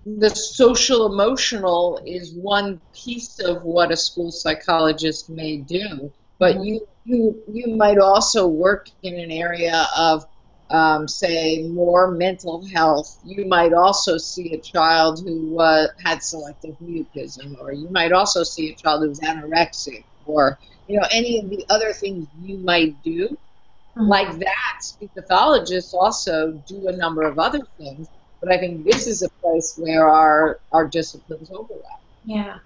the 0.06 0.30
social 0.30 1.12
emotional 1.12 2.00
is 2.06 2.32
one 2.32 2.80
piece 2.94 3.38
of 3.38 3.62
what 3.62 3.90
a 3.90 3.96
school 3.96 4.30
psychologist 4.30 5.28
may 5.28 5.58
do, 5.58 6.12
but 6.38 6.56
mm-hmm. 6.56 6.64
you 6.64 6.88
you 7.04 7.42
you 7.52 7.76
might 7.76 7.98
also 7.98 8.46
work 8.46 8.88
in 9.02 9.18
an 9.18 9.30
area 9.30 9.86
of 9.96 10.26
um, 10.70 11.08
say 11.08 11.62
more 11.62 12.10
mental 12.10 12.64
health. 12.66 13.18
You 13.24 13.44
might 13.46 13.72
also 13.72 14.16
see 14.18 14.54
a 14.54 14.58
child 14.58 15.20
who 15.24 15.58
uh, 15.58 15.88
had 16.02 16.22
selective 16.22 16.76
mutism, 16.78 17.60
or 17.60 17.72
you 17.72 17.88
might 17.88 18.12
also 18.12 18.42
see 18.42 18.70
a 18.70 18.74
child 18.76 19.02
who's 19.02 19.20
anorexic, 19.20 20.04
or 20.26 20.58
you 20.90 20.98
know 20.98 21.06
any 21.10 21.38
of 21.38 21.48
the 21.48 21.64
other 21.70 21.92
things 21.92 22.26
you 22.42 22.58
might 22.58 23.02
do. 23.02 23.28
Mm-hmm. 23.28 24.08
Like 24.08 24.38
that, 24.38 24.78
speech 24.80 25.10
pathologists 25.14 25.94
also 25.94 26.52
do 26.66 26.88
a 26.88 26.96
number 26.96 27.22
of 27.22 27.38
other 27.40 27.60
things 27.76 28.08
but 28.40 28.50
I 28.50 28.58
think 28.58 28.84
this 28.84 29.06
is 29.06 29.22
a 29.22 29.28
place 29.28 29.74
where 29.76 30.08
our 30.08 30.58
our 30.72 30.86
disciplines 30.86 31.50
overlap. 31.50 32.00
Yeah. 32.24 32.58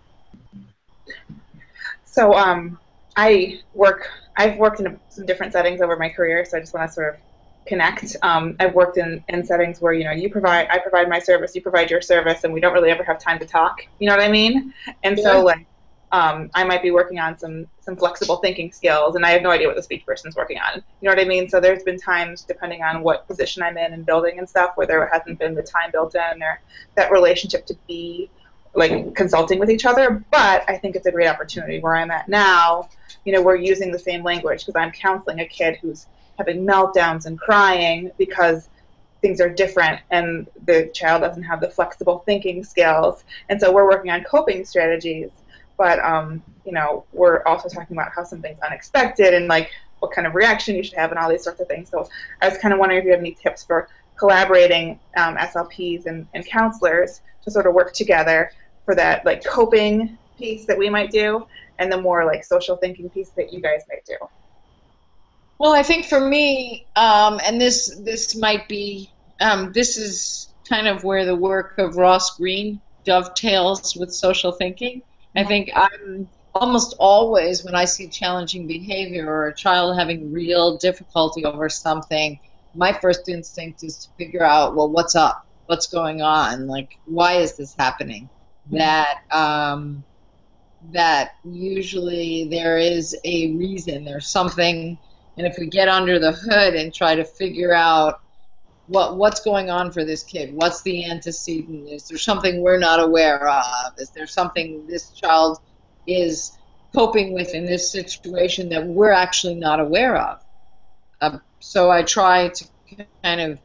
So 2.04 2.32
um, 2.32 2.78
I 3.16 3.60
work. 3.74 4.08
I've 4.36 4.56
worked 4.56 4.80
in 4.80 4.98
some 5.08 5.26
different 5.26 5.52
settings 5.52 5.80
over 5.80 5.96
my 5.96 6.08
career, 6.08 6.44
so 6.44 6.56
I 6.56 6.60
just 6.60 6.74
want 6.74 6.88
to 6.88 6.94
sort 6.94 7.14
of 7.14 7.20
connect. 7.66 8.16
Um, 8.22 8.56
I've 8.60 8.74
worked 8.74 8.98
in, 8.98 9.24
in 9.28 9.44
settings 9.44 9.80
where 9.80 9.92
you 9.92 10.04
know 10.04 10.12
you 10.12 10.30
provide, 10.30 10.68
I 10.70 10.78
provide 10.78 11.08
my 11.08 11.18
service, 11.18 11.54
you 11.54 11.60
provide 11.60 11.90
your 11.90 12.00
service, 12.00 12.44
and 12.44 12.52
we 12.52 12.60
don't 12.60 12.72
really 12.72 12.90
ever 12.90 13.02
have 13.02 13.18
time 13.18 13.38
to 13.40 13.46
talk. 13.46 13.80
You 13.98 14.08
know 14.08 14.16
what 14.16 14.24
I 14.24 14.30
mean? 14.30 14.72
And 15.02 15.18
yeah. 15.18 15.24
so 15.24 15.42
like 15.42 15.66
um, 16.14 16.48
I 16.54 16.62
might 16.62 16.80
be 16.80 16.92
working 16.92 17.18
on 17.18 17.36
some 17.36 17.66
some 17.80 17.96
flexible 17.96 18.36
thinking 18.36 18.70
skills, 18.70 19.16
and 19.16 19.26
I 19.26 19.30
have 19.30 19.42
no 19.42 19.50
idea 19.50 19.66
what 19.66 19.74
the 19.74 19.82
speech 19.82 20.06
person's 20.06 20.36
working 20.36 20.58
on. 20.58 20.76
You 20.76 21.08
know 21.08 21.10
what 21.10 21.18
I 21.18 21.24
mean? 21.24 21.48
So 21.48 21.60
there's 21.60 21.82
been 21.82 21.98
times, 21.98 22.42
depending 22.42 22.84
on 22.84 23.02
what 23.02 23.26
position 23.26 23.64
I'm 23.64 23.76
in 23.76 23.92
and 23.92 24.06
building 24.06 24.38
and 24.38 24.48
stuff, 24.48 24.76
where 24.76 24.86
there 24.86 25.10
hasn't 25.12 25.40
been 25.40 25.56
the 25.56 25.62
time 25.62 25.90
built 25.90 26.14
in 26.14 26.40
or 26.40 26.60
that 26.94 27.10
relationship 27.10 27.66
to 27.66 27.76
be 27.88 28.30
like 28.74 29.16
consulting 29.16 29.58
with 29.58 29.70
each 29.70 29.86
other. 29.86 30.24
But 30.30 30.62
I 30.70 30.76
think 30.76 30.94
it's 30.94 31.06
a 31.06 31.10
great 31.10 31.26
opportunity 31.26 31.80
where 31.80 31.96
I'm 31.96 32.12
at 32.12 32.28
now. 32.28 32.88
You 33.24 33.32
know, 33.32 33.42
we're 33.42 33.56
using 33.56 33.90
the 33.90 33.98
same 33.98 34.22
language 34.22 34.64
because 34.64 34.80
I'm 34.80 34.92
counseling 34.92 35.40
a 35.40 35.46
kid 35.46 35.78
who's 35.82 36.06
having 36.38 36.64
meltdowns 36.64 37.26
and 37.26 37.40
crying 37.40 38.12
because 38.18 38.68
things 39.20 39.40
are 39.40 39.48
different 39.48 40.00
and 40.12 40.46
the 40.64 40.92
child 40.94 41.22
doesn't 41.22 41.42
have 41.42 41.60
the 41.60 41.70
flexible 41.70 42.20
thinking 42.20 42.62
skills. 42.62 43.24
And 43.48 43.60
so 43.60 43.72
we're 43.72 43.88
working 43.88 44.12
on 44.12 44.22
coping 44.22 44.64
strategies 44.64 45.30
but 45.76 45.98
um, 46.00 46.42
you 46.64 46.72
know, 46.72 47.04
we're 47.12 47.42
also 47.44 47.68
talking 47.68 47.96
about 47.96 48.12
how 48.14 48.24
something's 48.24 48.60
unexpected 48.60 49.34
and 49.34 49.48
like 49.48 49.70
what 49.98 50.12
kind 50.12 50.26
of 50.26 50.34
reaction 50.34 50.76
you 50.76 50.82
should 50.82 50.98
have 50.98 51.10
and 51.10 51.18
all 51.18 51.30
these 51.30 51.44
sorts 51.44 51.60
of 51.60 51.68
things. 51.68 51.88
So 51.88 52.08
I 52.42 52.48
was 52.48 52.58
kind 52.58 52.74
of 52.74 52.80
wondering 52.80 53.00
if 53.00 53.04
you 53.04 53.12
have 53.12 53.20
any 53.20 53.34
tips 53.34 53.64
for 53.64 53.88
collaborating 54.16 54.98
um, 55.16 55.36
SLPs 55.36 56.06
and, 56.06 56.26
and 56.34 56.46
counselors 56.46 57.20
to 57.42 57.50
sort 57.50 57.66
of 57.66 57.74
work 57.74 57.92
together 57.92 58.50
for 58.84 58.94
that 58.94 59.24
like 59.24 59.44
coping 59.44 60.18
piece 60.38 60.66
that 60.66 60.78
we 60.78 60.90
might 60.90 61.10
do 61.10 61.46
and 61.78 61.90
the 61.90 62.00
more 62.00 62.24
like 62.24 62.44
social 62.44 62.76
thinking 62.76 63.08
piece 63.10 63.30
that 63.30 63.52
you 63.52 63.60
guys 63.60 63.82
might 63.88 64.04
do. 64.04 64.16
Well, 65.58 65.72
I 65.72 65.82
think 65.82 66.04
for 66.04 66.20
me, 66.20 66.86
um, 66.96 67.40
and 67.44 67.60
this 67.60 67.96
this 68.00 68.36
might 68.36 68.68
be 68.68 69.10
um, 69.40 69.72
this 69.72 69.96
is 69.96 70.48
kind 70.68 70.88
of 70.88 71.04
where 71.04 71.24
the 71.24 71.36
work 71.36 71.78
of 71.78 71.96
Ross 71.96 72.36
Greene 72.36 72.80
dovetails 73.04 73.96
with 73.96 74.12
social 74.12 74.52
thinking. 74.52 75.02
I 75.36 75.44
think 75.44 75.70
I'm 75.74 76.28
almost 76.54 76.94
always 76.98 77.64
when 77.64 77.74
I 77.74 77.84
see 77.84 78.08
challenging 78.08 78.66
behavior 78.66 79.28
or 79.28 79.48
a 79.48 79.54
child 79.54 79.98
having 79.98 80.32
real 80.32 80.76
difficulty 80.76 81.44
over 81.44 81.68
something, 81.68 82.38
my 82.74 82.92
first 82.92 83.28
instinct 83.28 83.82
is 83.82 84.06
to 84.06 84.10
figure 84.16 84.44
out, 84.44 84.74
well, 84.74 84.88
what's 84.88 85.14
up? 85.14 85.46
What's 85.66 85.86
going 85.86 86.22
on? 86.22 86.66
Like, 86.66 86.98
why 87.06 87.34
is 87.34 87.56
this 87.56 87.74
happening? 87.76 88.28
Mm-hmm. 88.68 88.78
That 88.78 89.18
um, 89.30 90.04
that 90.92 91.36
usually 91.44 92.48
there 92.48 92.78
is 92.78 93.16
a 93.24 93.52
reason. 93.52 94.04
There's 94.04 94.28
something, 94.28 94.98
and 95.36 95.46
if 95.46 95.56
we 95.58 95.66
get 95.66 95.88
under 95.88 96.18
the 96.18 96.32
hood 96.32 96.74
and 96.74 96.92
try 96.92 97.14
to 97.14 97.24
figure 97.24 97.72
out 97.72 98.20
what 98.86 99.16
what's 99.16 99.40
going 99.40 99.70
on 99.70 99.90
for 99.92 100.04
this 100.04 100.22
kid? 100.22 100.54
What's 100.54 100.82
the 100.82 101.10
antecedent? 101.10 101.88
Is 101.88 102.08
there 102.08 102.18
something 102.18 102.60
we're 102.60 102.78
not 102.78 103.00
aware 103.00 103.48
of? 103.48 103.98
Is 103.98 104.10
there 104.10 104.26
something 104.26 104.86
this 104.86 105.10
child 105.10 105.58
is 106.06 106.56
coping 106.94 107.32
with 107.32 107.54
in 107.54 107.64
this 107.64 107.90
situation 107.90 108.68
that 108.70 108.86
we're 108.86 109.12
actually 109.12 109.54
not 109.54 109.80
aware 109.80 110.16
of? 110.16 110.44
Uh, 111.20 111.38
so 111.60 111.90
I 111.90 112.02
try 112.02 112.48
to 112.48 112.64
kind 113.22 113.40
of 113.40 113.58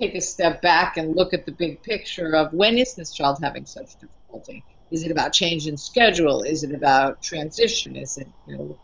take 0.00 0.14
a 0.14 0.20
step 0.20 0.62
back 0.62 0.96
and 0.96 1.14
look 1.14 1.32
at 1.32 1.46
the 1.46 1.52
big 1.52 1.82
picture 1.82 2.34
of 2.34 2.52
when 2.52 2.78
is 2.78 2.94
this 2.94 3.12
child 3.12 3.38
having 3.42 3.66
such 3.66 3.94
difficulty? 4.00 4.64
Is 4.90 5.04
it 5.04 5.10
about 5.10 5.32
change 5.32 5.66
in 5.66 5.76
schedule? 5.76 6.42
Is 6.42 6.64
it 6.64 6.72
about 6.72 7.22
transition? 7.22 7.94
Is 7.94 8.18
it 8.18 8.28
you 8.46 8.56
know, 8.56 8.78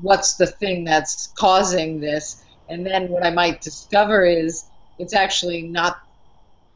what's 0.00 0.34
the 0.34 0.46
thing 0.46 0.84
that's 0.84 1.28
causing 1.36 2.00
this? 2.00 2.42
And 2.68 2.86
then 2.86 3.08
what 3.08 3.24
I 3.24 3.30
might 3.30 3.60
discover 3.60 4.24
is 4.24 4.64
it's 4.98 5.14
actually 5.14 5.62
not 5.62 5.98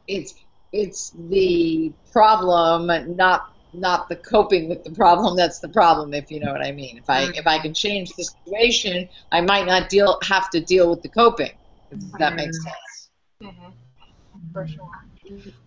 it's 0.07 0.33
it's 0.71 1.11
the 1.29 1.91
problem, 2.11 3.15
not 3.15 3.53
not 3.71 4.09
the 4.09 4.15
coping 4.15 4.67
with 4.67 4.83
the 4.83 4.91
problem 4.91 5.35
that's 5.35 5.59
the 5.59 5.69
problem 5.69 6.13
if 6.13 6.31
you 6.31 6.39
know 6.39 6.51
what 6.51 6.65
I 6.65 6.71
mean. 6.71 6.97
If 6.97 7.09
I 7.09 7.23
if 7.35 7.47
I 7.47 7.59
can 7.59 7.73
change 7.73 8.11
the 8.13 8.23
situation, 8.23 9.07
I 9.31 9.41
might 9.41 9.65
not 9.65 9.89
deal 9.89 10.19
have 10.23 10.49
to 10.51 10.59
deal 10.59 10.89
with 10.89 11.01
the 11.01 11.09
coping. 11.09 11.51
If 11.91 11.99
that 12.19 12.35
makes 12.35 12.57
mm-hmm. 12.59 12.67
sense. 12.67 13.09
Mm-hmm. 13.43 14.53
For 14.53 14.67
sure. 14.67 14.89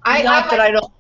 I, 0.02 0.22
not 0.22 0.46
I, 0.46 0.50
that 0.50 0.60
I 0.60 0.70
don't 0.72 0.92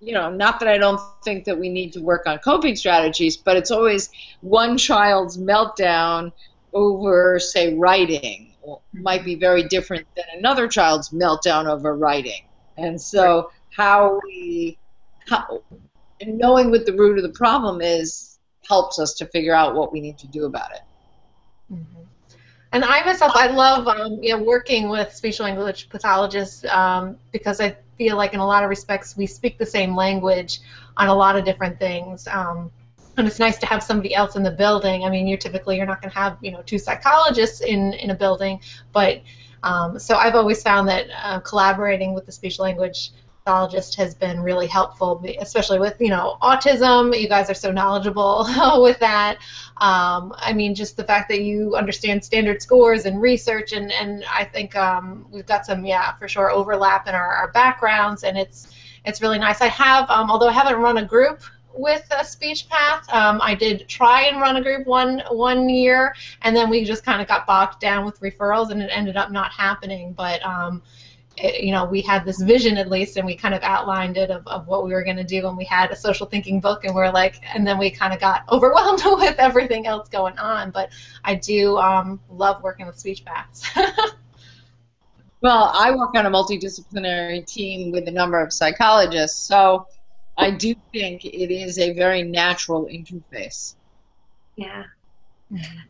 you 0.00 0.14
know, 0.14 0.30
not 0.30 0.60
that 0.60 0.68
I 0.68 0.78
don't 0.78 1.00
think 1.22 1.44
that 1.44 1.58
we 1.58 1.68
need 1.68 1.92
to 1.92 2.00
work 2.00 2.26
on 2.26 2.38
coping 2.38 2.74
strategies, 2.74 3.36
but 3.36 3.56
it's 3.56 3.70
always 3.70 4.08
one 4.40 4.78
child's 4.78 5.36
meltdown 5.36 6.32
over, 6.72 7.38
say, 7.38 7.74
writing 7.74 8.52
might 8.92 9.24
be 9.24 9.34
very 9.34 9.62
different 9.64 10.06
than 10.14 10.24
another 10.36 10.68
child's 10.68 11.10
meltdown 11.10 11.66
over 11.66 11.96
writing. 11.96 12.44
And 12.76 13.00
so, 13.00 13.50
how 13.70 14.20
we, 14.24 14.78
how, 15.28 15.62
knowing 16.24 16.70
what 16.70 16.86
the 16.86 16.92
root 16.92 17.16
of 17.16 17.22
the 17.22 17.36
problem 17.38 17.80
is, 17.80 18.38
helps 18.68 18.98
us 18.98 19.14
to 19.14 19.26
figure 19.26 19.54
out 19.54 19.74
what 19.74 19.92
we 19.92 20.00
need 20.00 20.18
to 20.18 20.28
do 20.28 20.44
about 20.44 20.70
it. 20.72 20.80
Mm-hmm. 21.72 22.02
And 22.72 22.84
I 22.84 23.04
myself, 23.04 23.32
I 23.34 23.48
love 23.48 23.88
um, 23.88 24.22
you 24.22 24.36
know, 24.36 24.42
working 24.42 24.88
with 24.88 25.12
speech 25.12 25.40
language 25.40 25.88
pathologists 25.88 26.64
um, 26.66 27.16
because 27.32 27.60
I 27.60 27.76
feel 27.98 28.16
like 28.16 28.32
in 28.32 28.40
a 28.40 28.46
lot 28.46 28.62
of 28.62 28.70
respects 28.70 29.16
we 29.16 29.26
speak 29.26 29.58
the 29.58 29.66
same 29.66 29.96
language 29.96 30.60
on 30.96 31.08
a 31.08 31.14
lot 31.14 31.36
of 31.36 31.44
different 31.44 31.80
things. 31.80 32.28
Um, 32.28 32.70
and 33.20 33.28
it's 33.28 33.38
nice 33.38 33.58
to 33.58 33.66
have 33.66 33.82
somebody 33.82 34.14
else 34.14 34.34
in 34.34 34.42
the 34.42 34.50
building. 34.50 35.04
I 35.04 35.10
mean, 35.10 35.26
you're 35.26 35.38
typically 35.38 35.76
you're 35.76 35.86
not 35.86 36.02
going 36.02 36.10
to 36.10 36.18
have 36.18 36.38
you 36.40 36.50
know 36.50 36.62
two 36.62 36.78
psychologists 36.78 37.60
in 37.60 37.92
in 37.94 38.10
a 38.10 38.14
building, 38.14 38.60
but 38.92 39.22
um, 39.62 39.98
so 39.98 40.16
I've 40.16 40.34
always 40.34 40.62
found 40.62 40.88
that 40.88 41.06
uh, 41.22 41.40
collaborating 41.40 42.14
with 42.14 42.26
the 42.26 42.32
speech 42.32 42.58
language 42.58 43.12
pathologist 43.44 43.96
has 43.96 44.14
been 44.14 44.40
really 44.40 44.66
helpful, 44.66 45.24
especially 45.40 45.78
with 45.78 46.00
you 46.00 46.08
know 46.08 46.36
autism. 46.42 47.18
You 47.18 47.28
guys 47.28 47.50
are 47.50 47.54
so 47.54 47.70
knowledgeable 47.70 48.46
with 48.82 48.98
that. 49.00 49.36
Um, 49.78 50.34
I 50.36 50.52
mean, 50.52 50.74
just 50.74 50.96
the 50.96 51.04
fact 51.04 51.28
that 51.30 51.42
you 51.42 51.74
understand 51.76 52.24
standard 52.24 52.62
scores 52.62 53.06
and 53.06 53.20
research, 53.20 53.72
and 53.72 53.92
and 53.92 54.24
I 54.32 54.44
think 54.44 54.76
um, 54.76 55.26
we've 55.30 55.46
got 55.46 55.66
some 55.66 55.84
yeah 55.84 56.14
for 56.16 56.28
sure 56.28 56.50
overlap 56.50 57.08
in 57.08 57.14
our, 57.14 57.34
our 57.34 57.52
backgrounds, 57.52 58.24
and 58.24 58.38
it's 58.38 58.74
it's 59.04 59.22
really 59.22 59.38
nice. 59.38 59.60
I 59.60 59.68
have, 59.68 60.08
um, 60.10 60.30
although 60.30 60.48
I 60.48 60.52
haven't 60.52 60.76
run 60.76 60.98
a 60.98 61.04
group 61.04 61.42
with 61.74 62.06
a 62.10 62.24
speech 62.24 62.68
path. 62.68 63.08
Um, 63.12 63.40
I 63.42 63.54
did 63.54 63.88
try 63.88 64.22
and 64.22 64.40
run 64.40 64.56
a 64.56 64.62
group 64.62 64.86
one 64.86 65.22
one 65.30 65.68
year, 65.68 66.14
and 66.42 66.54
then 66.54 66.70
we 66.70 66.84
just 66.84 67.04
kind 67.04 67.20
of 67.22 67.28
got 67.28 67.46
bogged 67.46 67.80
down 67.80 68.04
with 68.04 68.20
referrals, 68.20 68.70
and 68.70 68.82
it 68.82 68.90
ended 68.92 69.16
up 69.16 69.30
not 69.30 69.52
happening. 69.52 70.12
But 70.12 70.44
um, 70.44 70.82
it, 71.36 71.62
you 71.62 71.72
know, 71.72 71.84
we 71.84 72.00
had 72.00 72.24
this 72.24 72.40
vision 72.40 72.76
at 72.76 72.88
least, 72.88 73.16
and 73.16 73.26
we 73.26 73.36
kind 73.36 73.54
of 73.54 73.62
outlined 73.62 74.16
it 74.16 74.30
of, 74.30 74.46
of 74.46 74.66
what 74.66 74.84
we 74.84 74.92
were 74.92 75.02
going 75.02 75.16
to 75.16 75.24
do, 75.24 75.46
and 75.46 75.56
we 75.56 75.64
had 75.64 75.90
a 75.90 75.96
social 75.96 76.26
thinking 76.26 76.60
book, 76.60 76.84
and 76.84 76.94
we're 76.94 77.10
like, 77.10 77.40
and 77.54 77.66
then 77.66 77.78
we 77.78 77.90
kind 77.90 78.12
of 78.12 78.20
got 78.20 78.44
overwhelmed 78.50 79.02
with 79.04 79.38
everything 79.38 79.86
else 79.86 80.08
going 80.08 80.38
on. 80.38 80.70
But 80.70 80.90
I 81.24 81.34
do 81.36 81.76
um, 81.78 82.20
love 82.30 82.62
working 82.62 82.86
with 82.86 82.98
speech 82.98 83.24
paths. 83.24 83.68
well, 85.40 85.70
I 85.74 85.94
work 85.94 86.14
on 86.14 86.26
a 86.26 86.30
multidisciplinary 86.30 87.46
team 87.46 87.92
with 87.92 88.08
a 88.08 88.12
number 88.12 88.40
of 88.40 88.52
psychologists, 88.52 89.38
so 89.38 89.86
I 90.40 90.50
do 90.50 90.74
think 90.92 91.24
it 91.24 91.52
is 91.52 91.78
a 91.78 91.92
very 91.92 92.22
natural 92.22 92.86
interface. 92.86 93.74
Yeah. 94.56 94.84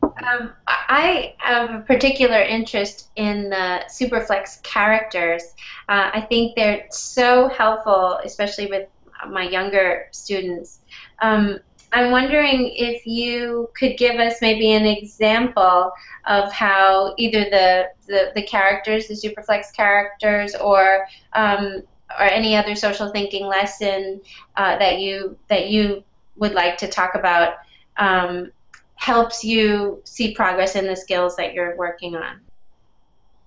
Um, 0.01 0.53
I 0.67 1.35
have 1.37 1.69
a 1.69 1.79
particular 1.81 2.41
interest 2.41 3.09
in 3.15 3.49
the 3.49 3.83
Superflex 3.87 4.61
characters. 4.63 5.43
Uh, 5.87 6.09
I 6.13 6.21
think 6.21 6.55
they're 6.55 6.85
so 6.89 7.47
helpful, 7.49 8.19
especially 8.23 8.67
with 8.67 8.89
my 9.29 9.43
younger 9.43 10.07
students. 10.11 10.79
Um, 11.21 11.59
I'm 11.93 12.11
wondering 12.11 12.71
if 12.75 13.05
you 13.05 13.69
could 13.77 13.97
give 13.97 14.15
us 14.15 14.35
maybe 14.41 14.71
an 14.71 14.85
example 14.85 15.91
of 16.25 16.51
how 16.51 17.13
either 17.17 17.43
the, 17.49 17.89
the, 18.07 18.31
the 18.33 18.43
characters, 18.43 19.07
the 19.07 19.13
Superflex 19.13 19.73
characters, 19.75 20.55
or 20.55 21.05
um, 21.33 21.83
or 22.19 22.25
any 22.25 22.55
other 22.55 22.75
social 22.75 23.11
thinking 23.11 23.45
lesson 23.45 24.21
uh, 24.57 24.77
that 24.77 24.99
you 24.99 25.37
that 25.47 25.69
you 25.69 26.03
would 26.37 26.53
like 26.53 26.77
to 26.77 26.87
talk 26.87 27.15
about 27.15 27.55
um, 27.97 28.51
helps 28.95 29.43
you 29.43 30.01
see 30.03 30.33
progress 30.33 30.75
in 30.75 30.85
the 30.85 30.95
skills 30.95 31.35
that 31.35 31.53
you're 31.53 31.75
working 31.75 32.15
on. 32.15 32.39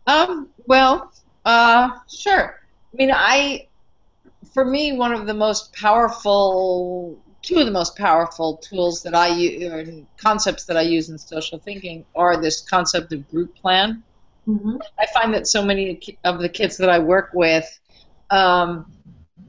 Um, 0.06 0.48
well, 0.66 1.12
uh, 1.44 1.90
sure. 2.08 2.60
I 2.92 2.96
mean, 2.96 3.10
I, 3.12 3.68
for 4.52 4.64
me, 4.64 4.96
one 4.96 5.12
of 5.12 5.26
the 5.26 5.34
most 5.34 5.72
powerful, 5.72 7.18
two 7.42 7.58
of 7.58 7.66
the 7.66 7.72
most 7.72 7.96
powerful 7.96 8.56
tools 8.58 9.02
that 9.02 9.14
I 9.14 9.28
use, 9.28 9.72
or 9.72 9.86
concepts 10.16 10.64
that 10.64 10.76
I 10.76 10.82
use 10.82 11.08
in 11.08 11.18
social 11.18 11.58
thinking 11.58 12.04
are 12.14 12.40
this 12.40 12.60
concept 12.60 13.12
of 13.12 13.28
group 13.30 13.54
plan. 13.56 14.02
Mm-hmm. 14.46 14.76
I 14.98 15.06
find 15.14 15.32
that 15.34 15.46
so 15.46 15.64
many 15.64 16.00
of 16.24 16.38
the 16.38 16.48
kids 16.48 16.76
that 16.76 16.90
I 16.90 16.98
work 16.98 17.30
with 17.32 17.80
um, 18.34 18.92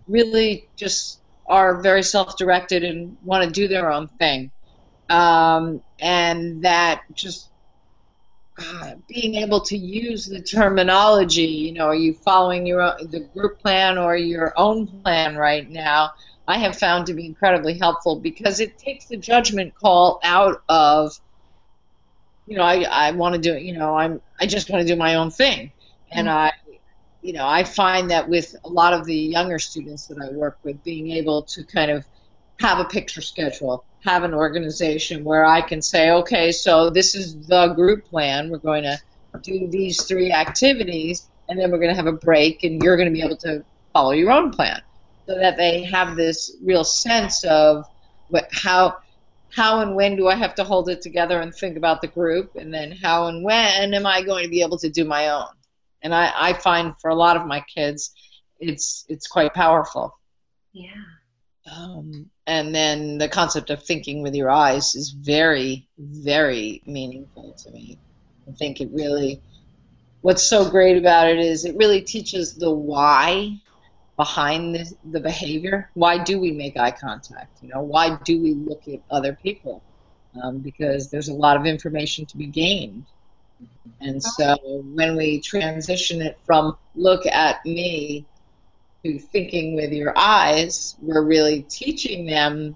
really 0.08 0.68
just 0.76 1.20
are 1.48 1.82
very 1.82 2.04
self-directed 2.04 2.84
and 2.84 3.18
want 3.24 3.44
to 3.44 3.50
do 3.50 3.68
their 3.68 3.92
own 3.92 4.08
thing, 4.08 4.52
um, 5.10 5.82
and 6.00 6.64
that 6.64 7.02
just 7.14 7.50
uh, 8.58 8.94
being 9.08 9.36
able 9.36 9.62
to 9.62 9.78
use 9.78 10.26
the 10.28 10.42
terminology, 10.42 11.42
you 11.42 11.74
know, 11.74 11.88
are 11.88 11.96
you 11.96 12.14
following 12.14 12.66
your 12.66 12.82
own, 12.82 13.10
the 13.10 13.20
group 13.20 13.60
plan 13.60 13.98
or 13.98 14.16
your 14.16 14.54
own 14.56 14.88
plan 14.88 15.36
right 15.36 15.70
now? 15.70 16.12
I 16.48 16.60
have 16.60 16.78
found 16.78 17.08
to 17.08 17.14
be 17.14 17.26
incredibly 17.26 17.78
helpful 17.78 18.16
because 18.18 18.60
it 18.60 18.78
takes 18.78 19.06
the 19.06 19.18
judgment 19.18 19.76
call 19.76 20.20
out 20.24 20.62
of, 20.70 21.20
you 22.48 22.56
know, 22.56 22.64
I, 22.64 22.84
I 22.84 23.12
want 23.12 23.36
to 23.36 23.42
do, 23.42 23.58
you 23.58 23.74
know, 23.78 23.96
I'm 23.96 24.22
I 24.40 24.46
just 24.46 24.70
want 24.70 24.88
to 24.88 24.94
do 24.94 24.98
my 24.98 25.16
own 25.16 25.32
thing, 25.32 25.72
and 26.12 26.28
mm-hmm. 26.28 26.38
I, 26.38 26.54
you 27.26 27.34
know, 27.34 27.48
I 27.48 27.64
find 27.64 28.12
that 28.12 28.30
with 28.30 28.56
a 28.64 28.70
lot 28.70 28.94
of 28.94 29.06
the 29.06 29.16
younger 29.16 29.58
students 29.58 30.06
that 30.08 30.20
I 30.22 30.30
work 30.32 30.60
with, 30.64 30.84
being 30.84 31.12
able 31.12 31.42
to 31.44 31.64
kind 31.64 31.90
of 31.90 32.06
have 32.60 32.80
a 32.80 32.86
picture 32.86 33.22
schedule 33.22 33.84
have 34.06 34.24
an 34.24 34.36
organization 34.36 35.24
where 35.24 35.44
I 35.44 35.62
can 35.62 35.82
say, 35.82 36.12
okay, 36.12 36.52
so 36.52 36.92
this 36.92 37.16
is 37.16 37.48
the 37.48 37.70
group 37.70 38.06
plan. 38.06 38.52
We're 38.52 38.60
going 38.60 38.84
to 38.84 39.00
do 39.42 39.68
these 39.68 40.04
three 40.04 40.32
activities, 40.32 41.28
and 41.50 41.60
then 41.60 41.72
we're 41.72 41.80
going 41.80 41.90
to 41.90 41.96
have 41.96 42.06
a 42.06 42.12
break, 42.12 42.64
and 42.64 42.82
you're 42.84 42.98
going 42.98 43.10
to 43.10 43.14
be 43.14 43.24
able 43.24 43.38
to 43.38 43.66
follow 43.92 44.12
your 44.12 44.32
own 44.32 44.52
plan, 44.52 44.80
so 45.26 45.36
that 45.36 45.58
they 45.58 45.84
have 45.86 46.16
this 46.16 46.56
real 46.64 46.84
sense 46.84 47.44
of 47.46 47.86
what, 48.30 48.48
how 48.52 48.98
how 49.52 49.80
and 49.80 49.96
when 49.96 50.16
do 50.18 50.28
I 50.28 50.36
have 50.36 50.54
to 50.56 50.64
hold 50.64 50.90
it 50.90 51.02
together 51.02 51.40
and 51.40 51.56
think 51.56 51.76
about 51.76 52.02
the 52.02 52.08
group, 52.08 52.56
and 52.56 52.72
then 52.72 52.92
how 52.92 53.28
and 53.28 53.44
when 53.44 53.94
am 53.94 54.06
I 54.06 54.22
going 54.22 54.44
to 54.44 54.50
be 54.50 54.62
able 54.62 54.78
to 54.80 54.90
do 54.90 55.06
my 55.06 55.30
own? 55.30 55.48
And 56.06 56.14
I, 56.14 56.32
I 56.36 56.54
find 56.54 56.94
for 57.02 57.10
a 57.10 57.16
lot 57.16 57.36
of 57.36 57.48
my 57.48 57.62
kids, 57.62 58.14
it's 58.60 59.06
it's 59.10 59.26
quite 59.26 59.56
powerful. 59.56 60.16
Yeah. 60.72 60.92
Um, 61.76 62.30
and 62.46 62.76
then 62.76 63.18
the 63.18 63.28
concept 63.28 63.72
of 63.72 63.82
thinking 63.82 64.22
with 64.22 64.36
your 64.36 64.52
eyes 64.52 64.94
is 64.94 65.10
very, 65.10 65.88
very 65.98 66.84
meaningful 66.86 67.54
to 67.64 67.72
me. 67.72 67.98
I 68.48 68.52
think 68.52 68.82
it 68.82 68.90
really, 68.92 69.42
what's 70.22 70.44
so 70.44 70.70
great 70.70 70.96
about 70.96 71.28
it 71.28 71.40
is 71.40 71.66
it 71.66 71.76
really 71.76 72.02
teaches 72.02 72.54
the 72.54 72.70
why 72.70 73.60
behind 74.16 74.76
the, 74.76 74.94
the 75.12 75.20
behavior. 75.20 75.90
Why 75.96 76.24
do 76.24 76.40
we 76.40 76.52
make 76.52 76.78
eye 76.78 76.92
contact? 76.92 77.64
You 77.64 77.70
know, 77.70 77.82
why 77.82 78.20
do 78.24 78.40
we 78.40 78.54
look 78.54 78.88
at 78.88 79.00
other 79.10 79.34
people? 79.34 79.82
Um, 80.40 80.60
because 80.60 81.10
there's 81.10 81.30
a 81.30 81.34
lot 81.34 81.58
of 81.58 81.66
information 81.66 82.28
to 82.28 82.38
be 82.38 82.46
gained. 82.46 83.06
And 84.02 84.22
so 84.22 84.58
when 84.94 85.16
we 85.16 85.40
transition 85.40 86.22
it 86.22 86.38
from 86.46 86.78
look 86.96 87.26
at 87.26 87.66
me 87.66 88.26
to 89.04 89.20
thinking 89.20 89.76
with 89.76 89.92
your 89.92 90.14
eyes, 90.18 90.96
we're 91.02 91.24
really 91.24 91.64
teaching 91.64 92.26
them 92.26 92.76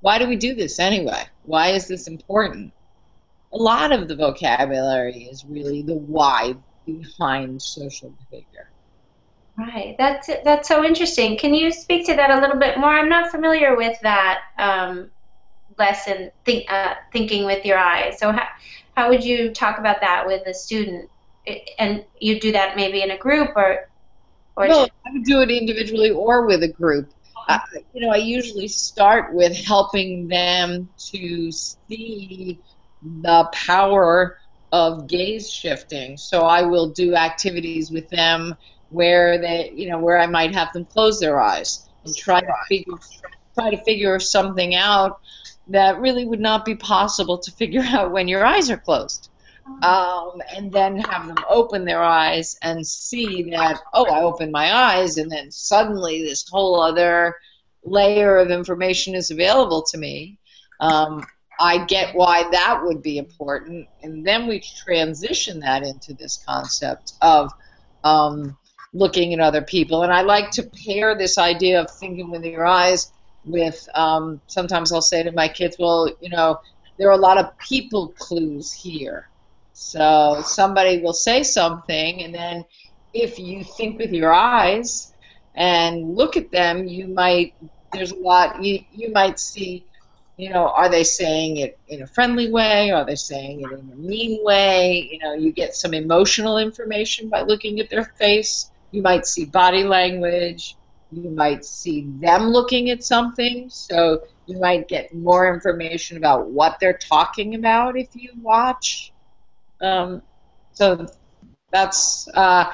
why 0.00 0.18
do 0.18 0.28
we 0.28 0.36
do 0.36 0.54
this 0.54 0.78
anyway? 0.78 1.24
Why 1.44 1.70
is 1.70 1.88
this 1.88 2.06
important? 2.06 2.72
A 3.52 3.56
lot 3.56 3.92
of 3.92 4.08
the 4.08 4.14
vocabulary 4.14 5.24
is 5.24 5.44
really 5.44 5.82
the 5.82 5.94
why 5.94 6.54
behind 6.86 7.60
social 7.60 8.14
behavior. 8.30 8.70
Right. 9.56 9.96
That's 9.98 10.30
that's 10.44 10.68
so 10.68 10.84
interesting. 10.84 11.36
Can 11.36 11.52
you 11.52 11.72
speak 11.72 12.06
to 12.06 12.14
that 12.14 12.30
a 12.30 12.40
little 12.40 12.58
bit 12.58 12.78
more? 12.78 12.90
I'm 12.90 13.08
not 13.08 13.32
familiar 13.32 13.76
with 13.76 13.98
that 14.02 14.38
um, 14.56 15.10
lesson, 15.78 16.30
think, 16.44 16.72
uh, 16.72 16.94
thinking 17.12 17.44
with 17.44 17.64
your 17.64 17.78
eyes. 17.78 18.20
So 18.20 18.30
how 18.30 18.46
how 18.98 19.08
would 19.08 19.22
you 19.22 19.52
talk 19.54 19.78
about 19.78 20.00
that 20.00 20.26
with 20.26 20.44
a 20.48 20.52
student? 20.52 21.08
And 21.78 22.04
you 22.18 22.40
do 22.40 22.50
that 22.50 22.74
maybe 22.74 23.00
in 23.00 23.12
a 23.12 23.16
group 23.16 23.50
or 23.54 23.88
or 24.56 24.66
well, 24.66 24.88
I 25.06 25.12
would 25.12 25.22
do 25.22 25.40
it 25.40 25.52
individually 25.52 26.10
or 26.10 26.46
with 26.46 26.64
a 26.64 26.68
group. 26.68 27.12
You 27.94 28.00
know, 28.00 28.10
I 28.10 28.16
usually 28.16 28.66
start 28.66 29.32
with 29.32 29.56
helping 29.56 30.26
them 30.26 30.88
to 31.12 31.52
see 31.52 32.58
the 33.22 33.48
power 33.52 34.36
of 34.72 35.06
gaze 35.06 35.48
shifting. 35.48 36.16
So 36.16 36.40
I 36.40 36.62
will 36.62 36.88
do 36.90 37.14
activities 37.14 37.92
with 37.92 38.10
them 38.10 38.56
where 38.90 39.38
they, 39.38 39.70
you 39.74 39.88
know, 39.88 40.00
where 40.00 40.18
I 40.18 40.26
might 40.26 40.52
have 40.54 40.72
them 40.72 40.84
close 40.84 41.20
their 41.20 41.40
eyes 41.40 41.88
and 42.04 42.16
try 42.16 42.40
to 42.40 42.52
figure 42.68 42.94
try 43.54 43.70
to 43.70 43.84
figure 43.84 44.18
something 44.18 44.74
out 44.74 45.20
that 45.68 46.00
really 46.00 46.24
would 46.24 46.40
not 46.40 46.64
be 46.64 46.74
possible 46.74 47.38
to 47.38 47.50
figure 47.52 47.82
out 47.86 48.12
when 48.12 48.28
your 48.28 48.44
eyes 48.44 48.70
are 48.70 48.78
closed 48.78 49.30
um, 49.82 50.42
and 50.54 50.72
then 50.72 50.98
have 50.98 51.26
them 51.26 51.44
open 51.48 51.84
their 51.84 52.02
eyes 52.02 52.58
and 52.62 52.86
see 52.86 53.50
that, 53.50 53.80
oh, 53.92 54.06
I 54.06 54.22
opened 54.22 54.52
my 54.52 54.74
eyes, 54.74 55.18
and 55.18 55.30
then 55.30 55.50
suddenly 55.50 56.22
this 56.22 56.48
whole 56.48 56.80
other 56.80 57.36
layer 57.84 58.38
of 58.38 58.50
information 58.50 59.14
is 59.14 59.30
available 59.30 59.82
to 59.90 59.98
me. 59.98 60.38
Um, 60.80 61.24
I 61.60 61.84
get 61.84 62.14
why 62.14 62.48
that 62.50 62.80
would 62.84 63.02
be 63.02 63.18
important, 63.18 63.88
and 64.02 64.26
then 64.26 64.46
we 64.46 64.60
transition 64.60 65.60
that 65.60 65.82
into 65.82 66.14
this 66.14 66.42
concept 66.46 67.12
of 67.22 67.52
um, 68.04 68.56
looking 68.92 69.34
at 69.34 69.40
other 69.40 69.62
people. 69.62 70.02
And 70.02 70.12
I 70.12 70.22
like 70.22 70.50
to 70.52 70.70
pair 70.84 71.16
this 71.16 71.38
idea 71.38 71.80
of 71.80 71.90
thinking 71.90 72.30
with 72.30 72.44
your 72.44 72.66
eyes 72.66 73.12
with 73.50 73.88
um, 73.94 74.40
sometimes 74.48 74.92
I'll 74.92 75.02
say 75.02 75.22
to 75.22 75.32
my 75.32 75.48
kids, 75.48 75.76
well, 75.78 76.10
you 76.20 76.30
know, 76.30 76.58
there 76.98 77.08
are 77.08 77.18
a 77.18 77.22
lot 77.22 77.38
of 77.38 77.56
people 77.58 78.14
clues 78.18 78.72
here. 78.72 79.28
So 79.74 80.42
somebody 80.44 81.02
will 81.02 81.14
say 81.14 81.44
something, 81.44 82.22
and 82.24 82.34
then 82.34 82.64
if 83.14 83.38
you 83.38 83.64
think 83.64 83.98
with 83.98 84.12
your 84.12 84.32
eyes 84.32 85.12
and 85.56 86.16
look 86.16 86.36
at 86.36 86.52
them, 86.52 86.88
you 86.88 87.08
might 87.08 87.54
there's 87.92 88.12
a 88.12 88.16
lot 88.16 88.62
you 88.64 88.80
you 88.90 89.12
might 89.12 89.40
see. 89.40 89.86
You 90.36 90.50
know, 90.50 90.68
are 90.68 90.88
they 90.88 91.04
saying 91.04 91.58
it 91.58 91.80
in 91.88 92.02
a 92.02 92.06
friendly 92.08 92.50
way? 92.52 92.92
Are 92.92 93.04
they 93.04 93.16
saying 93.16 93.62
it 93.62 93.72
in 93.72 93.90
a 93.92 93.96
mean 93.96 94.40
way? 94.44 95.08
You 95.12 95.20
know, 95.20 95.34
you 95.34 95.52
get 95.52 95.74
some 95.74 95.94
emotional 95.94 96.58
information 96.58 97.28
by 97.28 97.42
looking 97.42 97.80
at 97.80 97.90
their 97.90 98.04
face. 98.18 98.70
You 98.92 99.02
might 99.02 99.26
see 99.26 99.46
body 99.46 99.84
language. 99.84 100.77
You 101.10 101.30
might 101.30 101.64
see 101.64 102.06
them 102.20 102.48
looking 102.48 102.90
at 102.90 103.02
something. 103.02 103.70
So 103.70 104.22
you 104.46 104.58
might 104.58 104.88
get 104.88 105.14
more 105.14 105.52
information 105.52 106.16
about 106.16 106.48
what 106.50 106.78
they're 106.80 106.98
talking 106.98 107.54
about 107.54 107.96
if 107.96 108.08
you 108.14 108.32
watch. 108.40 109.12
Um, 109.80 110.22
so 110.72 111.06
that's 111.70 112.28
uh, 112.34 112.72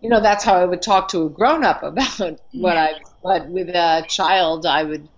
you 0.00 0.08
know 0.08 0.20
that's 0.20 0.44
how 0.44 0.54
I 0.54 0.64
would 0.64 0.82
talk 0.82 1.08
to 1.08 1.26
a 1.26 1.30
grown 1.30 1.64
up 1.64 1.82
about 1.82 2.40
what 2.52 2.76
I. 2.76 2.94
But 3.22 3.48
with 3.48 3.68
a 3.68 4.04
child, 4.08 4.66
I 4.66 4.82
would 4.82 5.08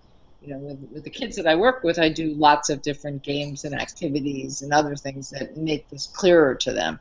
you 0.41 0.49
know 0.49 0.59
with, 0.59 0.89
with 0.91 1.03
the 1.03 1.09
kids 1.09 1.35
that 1.37 1.47
I 1.47 1.55
work 1.55 1.83
with, 1.83 1.99
I 1.99 2.09
do 2.09 2.33
lots 2.33 2.69
of 2.69 2.81
different 2.81 3.23
games 3.23 3.65
and 3.65 3.75
activities 3.75 4.61
and 4.61 4.73
other 4.73 4.95
things 4.95 5.29
that 5.31 5.57
make 5.57 5.89
this 5.89 6.07
clearer 6.07 6.55
to 6.55 6.73
them. 6.73 6.99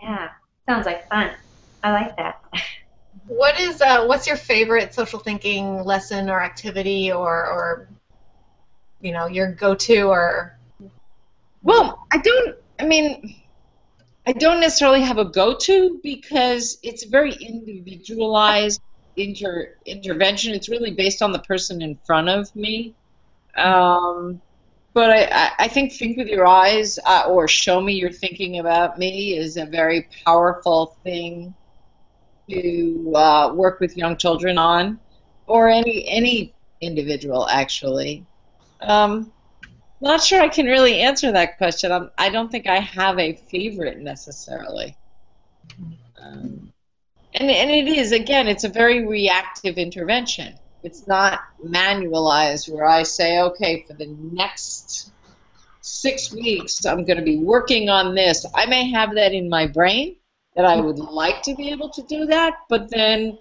Yeah, 0.00 0.30
sounds 0.68 0.86
like 0.86 1.08
fun. 1.08 1.30
I 1.82 1.92
like 1.92 2.16
that. 2.16 2.42
What 3.36 3.58
is 3.58 3.80
uh, 3.80 4.04
what's 4.04 4.26
your 4.26 4.36
favorite 4.36 4.92
social 4.94 5.18
thinking 5.18 5.84
lesson 5.84 6.28
or 6.28 6.40
activity 6.40 7.10
or 7.10 7.46
or 7.46 7.88
you 9.00 9.12
know 9.12 9.26
your 9.26 9.52
go 9.52 9.74
to 9.74 10.02
or 10.02 10.58
well 11.62 12.06
I 12.12 12.18
don't 12.18 12.56
I 12.78 12.84
mean 12.84 13.36
I 14.26 14.32
don't 14.32 14.60
necessarily 14.60 15.02
have 15.02 15.18
a 15.18 15.24
go-to 15.24 15.98
because 16.02 16.78
it's 16.82 17.04
very 17.04 17.32
individualized 17.32 18.80
inter 19.16 19.74
intervention. 19.84 20.54
It's 20.54 20.68
really 20.68 20.92
based 20.92 21.22
on 21.22 21.32
the 21.32 21.40
person 21.40 21.82
in 21.82 21.98
front 22.04 22.28
of 22.28 22.54
me. 22.54 22.94
Um, 23.56 24.40
but 24.94 25.10
I, 25.10 25.52
I 25.58 25.68
think 25.68 25.92
think 25.92 26.18
with 26.18 26.28
your 26.28 26.46
eyes 26.46 26.98
uh, 27.04 27.24
or 27.28 27.48
show 27.48 27.80
me 27.80 27.94
you're 27.94 28.12
thinking 28.12 28.58
about 28.58 28.98
me 28.98 29.36
is 29.36 29.56
a 29.56 29.66
very 29.66 30.08
powerful 30.24 30.96
thing 31.02 31.54
to 32.50 33.12
uh, 33.14 33.52
work 33.54 33.80
with 33.80 33.96
young 33.96 34.16
children 34.16 34.58
on. 34.58 34.98
or 35.46 35.68
any 35.68 36.08
any 36.08 36.54
individual 36.80 37.48
actually. 37.48 38.24
Um, 38.80 39.32
not 40.00 40.22
sure 40.22 40.40
I 40.40 40.48
can 40.48 40.66
really 40.66 41.00
answer 41.00 41.30
that 41.32 41.58
question. 41.58 41.92
I'm, 41.92 42.10
I 42.18 42.28
don't 42.30 42.50
think 42.50 42.66
I 42.66 42.80
have 42.80 43.18
a 43.18 43.34
favorite 43.34 43.98
necessarily. 43.98 44.96
Um, 46.20 46.72
and, 47.34 47.50
and 47.50 47.70
it 47.70 47.86
is, 47.86 48.10
again, 48.10 48.48
it's 48.48 48.64
a 48.64 48.68
very 48.68 49.06
reactive 49.06 49.78
intervention. 49.78 50.54
It's 50.82 51.06
not 51.06 51.40
manualized 51.64 52.68
where 52.68 52.86
I 52.86 53.04
say, 53.04 53.40
okay, 53.40 53.84
for 53.86 53.94
the 53.94 54.08
next 54.32 55.12
six 55.80 56.32
weeks, 56.32 56.84
I'm 56.84 57.04
going 57.04 57.18
to 57.18 57.24
be 57.24 57.38
working 57.38 57.88
on 57.88 58.16
this. 58.16 58.44
I 58.52 58.66
may 58.66 58.90
have 58.90 59.14
that 59.14 59.32
in 59.32 59.48
my 59.48 59.68
brain 59.68 60.16
that 60.56 60.64
I 60.64 60.80
would 60.80 60.98
like 60.98 61.42
to 61.42 61.54
be 61.54 61.70
able 61.70 61.90
to 61.90 62.02
do 62.02 62.26
that, 62.26 62.54
but 62.68 62.90
then 62.90 63.38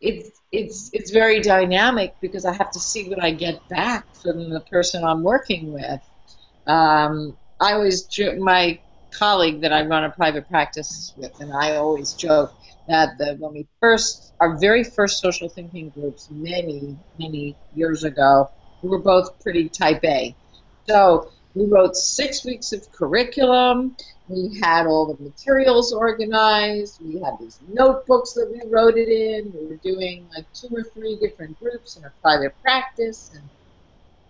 it's 0.00 0.30
it's 0.52 0.90
it's 0.92 1.10
very 1.10 1.40
dynamic 1.40 2.14
because 2.20 2.44
I 2.44 2.54
have 2.54 2.70
to 2.70 2.78
see 2.78 3.08
what 3.08 3.22
I 3.22 3.32
get 3.32 3.68
back 3.68 4.06
from 4.14 4.50
the 4.50 4.60
person 4.60 5.04
I'm 5.04 5.22
working 5.22 5.72
with. 5.72 6.00
Um, 6.66 7.36
I 7.60 7.72
always 7.72 8.08
my 8.38 8.80
colleague 9.10 9.62
that 9.62 9.72
I 9.72 9.84
run 9.84 10.04
a 10.04 10.10
private 10.10 10.48
practice 10.48 11.12
with, 11.16 11.38
and 11.40 11.52
I 11.52 11.76
always 11.76 12.14
joke 12.14 12.54
that 12.86 13.18
the, 13.18 13.36
when 13.38 13.52
we 13.52 13.66
first 13.80 14.32
our 14.40 14.56
very 14.58 14.84
first 14.84 15.20
social 15.20 15.48
thinking 15.48 15.90
groups 15.90 16.28
many 16.30 16.96
many 17.18 17.56
years 17.74 18.04
ago, 18.04 18.48
we 18.82 18.88
were 18.88 19.00
both 19.00 19.40
pretty 19.42 19.68
type 19.68 20.04
A, 20.04 20.34
so 20.88 21.30
we 21.58 21.66
wrote 21.66 21.96
six 21.96 22.44
weeks 22.44 22.72
of 22.72 22.90
curriculum. 22.92 23.96
We 24.28 24.58
had 24.62 24.86
all 24.86 25.12
the 25.12 25.22
materials 25.22 25.92
organized. 25.92 27.00
We 27.02 27.20
had 27.20 27.34
these 27.40 27.58
notebooks 27.68 28.32
that 28.34 28.50
we 28.50 28.60
wrote 28.70 28.96
it 28.96 29.08
in. 29.08 29.52
We 29.52 29.66
were 29.66 29.76
doing 29.76 30.26
like 30.34 30.46
two 30.52 30.68
or 30.72 30.84
three 30.84 31.16
different 31.16 31.58
groups 31.58 31.96
in 31.96 32.04
a 32.04 32.12
private 32.22 32.54
practice. 32.62 33.32
And 33.34 33.42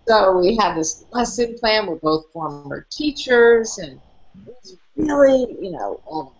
so 0.07 0.39
we 0.39 0.55
had 0.55 0.75
this 0.75 1.05
lesson 1.11 1.55
plan. 1.59 1.85
We're 1.85 1.95
both 1.95 2.31
former 2.31 2.87
teachers. 2.89 3.77
And 3.77 3.99
it 4.47 4.55
was 4.63 4.77
really, 4.95 5.55
you 5.61 5.71
know, 5.71 6.01
all 6.05 6.33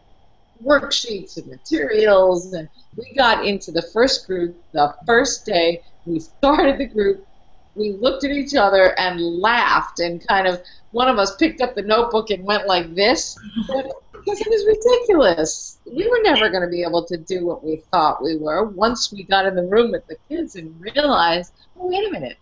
worksheets 0.64 1.38
and 1.38 1.48
materials. 1.48 2.54
And 2.54 2.68
we 2.98 3.14
got 3.14 3.46
into 3.46 3.72
the 3.72 3.84
first 3.94 4.26
group 4.26 4.56
the 4.72 4.96
first 5.06 5.46
day. 5.46 5.84
We 6.06 6.20
started 6.20 6.80
the 6.80 6.88
group 6.88 7.28
we 7.80 7.94
looked 7.94 8.26
at 8.26 8.32
each 8.32 8.54
other 8.56 9.00
and 9.00 9.20
laughed 9.20 10.00
and 10.00 10.26
kind 10.28 10.46
of 10.46 10.62
one 10.92 11.08
of 11.08 11.18
us 11.18 11.36
picked 11.38 11.62
up 11.62 11.76
the 11.76 11.82
notebook 11.82 12.30
and 12.30 12.44
went 12.44 12.68
like 12.68 12.94
this 12.94 13.38
because 13.68 14.42
it 14.42 14.48
was 14.50 14.66
ridiculous. 14.68 15.80
We 15.86 16.08
were 16.08 16.22
never 16.22 16.50
going 16.50 16.64
to 16.64 16.70
be 16.70 16.84
able 16.84 17.06
to 17.06 17.18
do 17.18 17.46
what 17.46 17.64
we 17.64 17.78
thought 17.92 18.22
we 18.22 18.38
were 18.38 18.66
once 18.66 19.12
we 19.12 19.24
got 19.24 19.46
in 19.46 19.56
the 19.56 19.64
room 19.64 19.92
with 19.92 20.06
the 20.08 20.18
kids 20.28 20.56
and 20.56 20.80
realized, 20.80 21.54
oh, 21.80 21.88
wait 21.88 22.08
a 22.08 22.12
minute. 22.12 22.38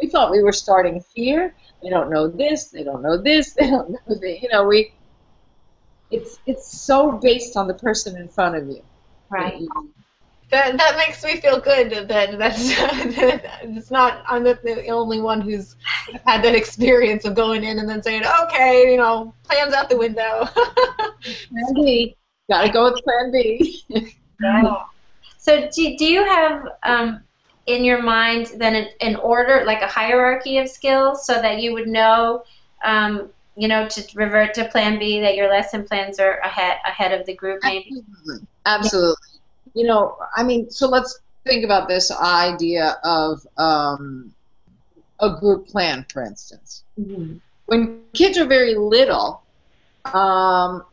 We 0.00 0.08
thought 0.08 0.30
we 0.30 0.42
were 0.42 0.52
starting 0.52 1.04
here. 1.14 1.54
They 1.82 1.90
don't 1.90 2.10
know 2.10 2.28
this. 2.28 2.68
They 2.68 2.82
don't 2.82 3.02
know 3.02 3.16
this. 3.16 3.54
They 3.58 3.68
don't 3.68 3.90
know 3.90 3.98
that. 4.08 4.38
You 4.42 4.48
know, 4.48 4.66
we. 4.66 4.92
It's 6.10 6.38
it's 6.46 6.80
so 6.80 7.12
based 7.12 7.56
on 7.56 7.66
the 7.66 7.74
person 7.74 8.16
in 8.16 8.28
front 8.28 8.56
of 8.56 8.66
you. 8.68 8.82
Right. 9.28 9.60
That 10.50 10.78
that 10.78 10.96
makes 10.96 11.22
me 11.22 11.40
feel 11.40 11.60
good 11.60 11.90
that 12.08 12.38
that's 12.38 12.70
it's 13.62 13.90
not 13.90 14.22
I'm 14.26 14.44
the, 14.44 14.58
the 14.64 14.88
only 14.88 15.20
one 15.20 15.42
who's 15.42 15.76
had 16.24 16.42
that 16.42 16.54
experience 16.54 17.26
of 17.26 17.34
going 17.34 17.64
in 17.64 17.78
and 17.78 17.88
then 17.88 18.02
saying, 18.02 18.22
okay, 18.44 18.90
you 18.90 18.96
know, 18.96 19.34
plans 19.42 19.74
out 19.74 19.90
the 19.90 19.98
window. 19.98 20.46
plan 21.20 21.74
B, 21.74 22.16
gotta 22.48 22.70
go 22.70 22.90
with 22.90 23.02
Plan 23.04 23.30
B. 23.30 23.84
yeah. 24.40 24.84
So 25.36 25.68
do, 25.74 25.96
do 25.96 26.06
you 26.06 26.24
have 26.24 26.66
um, 26.82 27.20
in 27.66 27.84
your 27.84 28.02
mind 28.02 28.52
then 28.56 28.74
an, 28.74 28.88
an, 29.02 29.16
order, 29.16 29.64
like 29.66 29.82
a 29.82 29.86
hierarchy 29.86 30.56
of 30.58 30.68
skills, 30.68 31.26
so 31.26 31.34
that 31.34 31.60
you 31.60 31.74
would 31.74 31.88
know, 31.88 32.42
um, 32.84 33.28
you 33.54 33.68
know, 33.68 33.86
to 33.86 34.02
revert 34.14 34.54
to 34.54 34.64
Plan 34.68 34.98
B, 34.98 35.20
that 35.20 35.36
your 35.36 35.50
lesson 35.50 35.84
plans 35.84 36.18
are 36.18 36.38
ahead 36.38 36.78
ahead 36.86 37.18
of 37.18 37.26
the 37.26 37.34
group, 37.34 37.60
maybe. 37.62 37.90
Absolutely. 37.90 38.46
Absolutely 38.64 39.27
you 39.74 39.86
know, 39.86 40.16
I 40.36 40.42
mean, 40.42 40.70
so 40.70 40.88
let's 40.88 41.20
think 41.44 41.64
about 41.64 41.88
this 41.88 42.10
idea 42.10 42.98
of 43.04 43.46
um, 43.56 44.32
a 45.20 45.38
group 45.38 45.66
plan, 45.66 46.04
for 46.12 46.22
instance. 46.22 46.84
Mm-hmm. 47.00 47.36
When 47.66 48.00
kids 48.12 48.38
are 48.38 48.46
very 48.46 48.74
little, 48.74 49.42
um, 50.12 50.84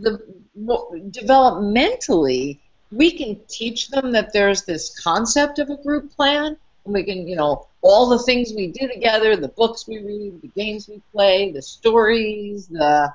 the 0.00 0.22
developmentally, 0.56 2.58
we 2.90 3.10
can 3.10 3.38
teach 3.48 3.88
them 3.88 4.12
that 4.12 4.32
there's 4.32 4.64
this 4.64 4.98
concept 5.00 5.58
of 5.58 5.70
a 5.70 5.76
group 5.76 6.14
plan. 6.14 6.56
And 6.84 6.94
we 6.94 7.04
can, 7.04 7.28
you 7.28 7.36
know, 7.36 7.66
all 7.82 8.08
the 8.08 8.18
things 8.20 8.52
we 8.54 8.68
do 8.68 8.88
together, 8.88 9.36
the 9.36 9.48
books 9.48 9.86
we 9.86 9.98
read, 9.98 10.40
the 10.40 10.48
games 10.48 10.88
we 10.88 11.02
play, 11.12 11.52
the 11.52 11.62
stories, 11.62 12.66
the 12.66 13.12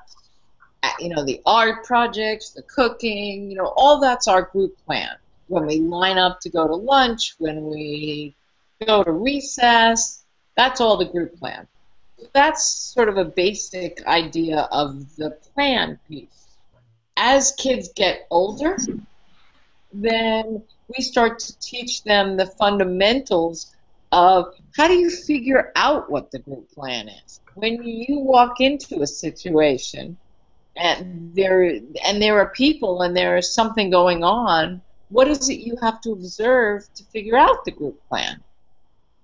Uh, 0.84 0.90
you 1.00 1.08
know, 1.08 1.24
the 1.24 1.40
art 1.46 1.82
projects, 1.84 2.50
the 2.50 2.60
cooking, 2.62 3.50
you 3.50 3.56
know, 3.56 3.72
all 3.74 4.00
that's 4.00 4.28
our 4.28 4.42
group 4.42 4.76
plan. 4.84 5.16
When 5.48 5.64
we 5.64 5.78
line 5.78 6.18
up 6.18 6.40
to 6.40 6.50
go 6.50 6.66
to 6.66 6.74
lunch, 6.74 7.34
when 7.38 7.70
we 7.70 8.34
go 8.86 9.02
to 9.02 9.10
recess, 9.10 10.24
that's 10.56 10.82
all 10.82 10.98
the 10.98 11.06
group 11.06 11.38
plan. 11.38 11.66
That's 12.34 12.66
sort 12.66 13.08
of 13.08 13.16
a 13.16 13.24
basic 13.24 14.04
idea 14.06 14.68
of 14.70 15.16
the 15.16 15.30
plan 15.30 15.98
piece. 16.06 16.58
As 17.16 17.52
kids 17.52 17.88
get 17.94 18.26
older, 18.30 18.76
then 19.92 20.64
we 20.94 21.02
start 21.02 21.38
to 21.38 21.58
teach 21.60 22.02
them 22.02 22.36
the 22.36 22.46
fundamentals 22.46 23.74
of 24.12 24.54
how 24.76 24.88
do 24.88 24.94
you 24.94 25.08
figure 25.08 25.72
out 25.76 26.10
what 26.10 26.30
the 26.30 26.40
group 26.40 26.70
plan 26.72 27.08
is. 27.08 27.40
When 27.54 27.82
you 27.84 28.18
walk 28.18 28.60
into 28.60 29.00
a 29.00 29.06
situation, 29.06 30.18
and 30.76 31.34
there 31.34 31.78
and 32.04 32.20
there 32.20 32.38
are 32.40 32.48
people 32.48 33.02
and 33.02 33.16
there 33.16 33.36
is 33.36 33.52
something 33.52 33.90
going 33.90 34.24
on. 34.24 34.82
What 35.10 35.28
is 35.28 35.48
it 35.48 35.60
you 35.60 35.76
have 35.82 36.00
to 36.02 36.12
observe 36.12 36.86
to 36.94 37.04
figure 37.04 37.36
out 37.36 37.64
the 37.64 37.70
group 37.70 38.00
plan? 38.08 38.42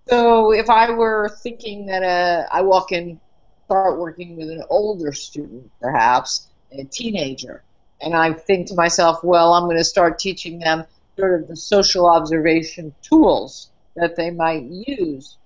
So 0.08 0.52
if 0.52 0.68
i 0.68 0.90
were 0.90 1.28
thinking 1.42 1.86
that 1.86 2.02
uh, 2.02 2.46
i 2.50 2.62
walk 2.62 2.90
in 2.92 3.20
start 3.66 4.00
working 4.00 4.36
with 4.36 4.50
an 4.50 4.64
older 4.68 5.12
student 5.12 5.70
perhaps 5.80 6.48
a 6.72 6.82
teenager 6.82 7.62
and 8.00 8.16
i 8.16 8.32
think 8.32 8.66
to 8.66 8.74
myself 8.74 9.22
well 9.22 9.52
i'm 9.52 9.64
going 9.64 9.76
to 9.76 9.84
start 9.84 10.18
teaching 10.18 10.58
them 10.58 10.84
sort 11.16 11.40
of 11.40 11.46
the 11.46 11.54
social 11.54 12.06
observation 12.10 12.92
tools 13.02 13.70
that 13.94 14.16
they 14.16 14.30
might 14.30 14.64
use 14.64 15.36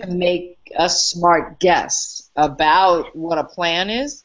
to 0.00 0.06
make 0.06 0.56
a 0.78 0.88
smart 0.88 1.60
guess 1.60 2.30
about 2.36 3.14
what 3.14 3.36
a 3.36 3.44
plan 3.44 3.90
is 3.90 4.24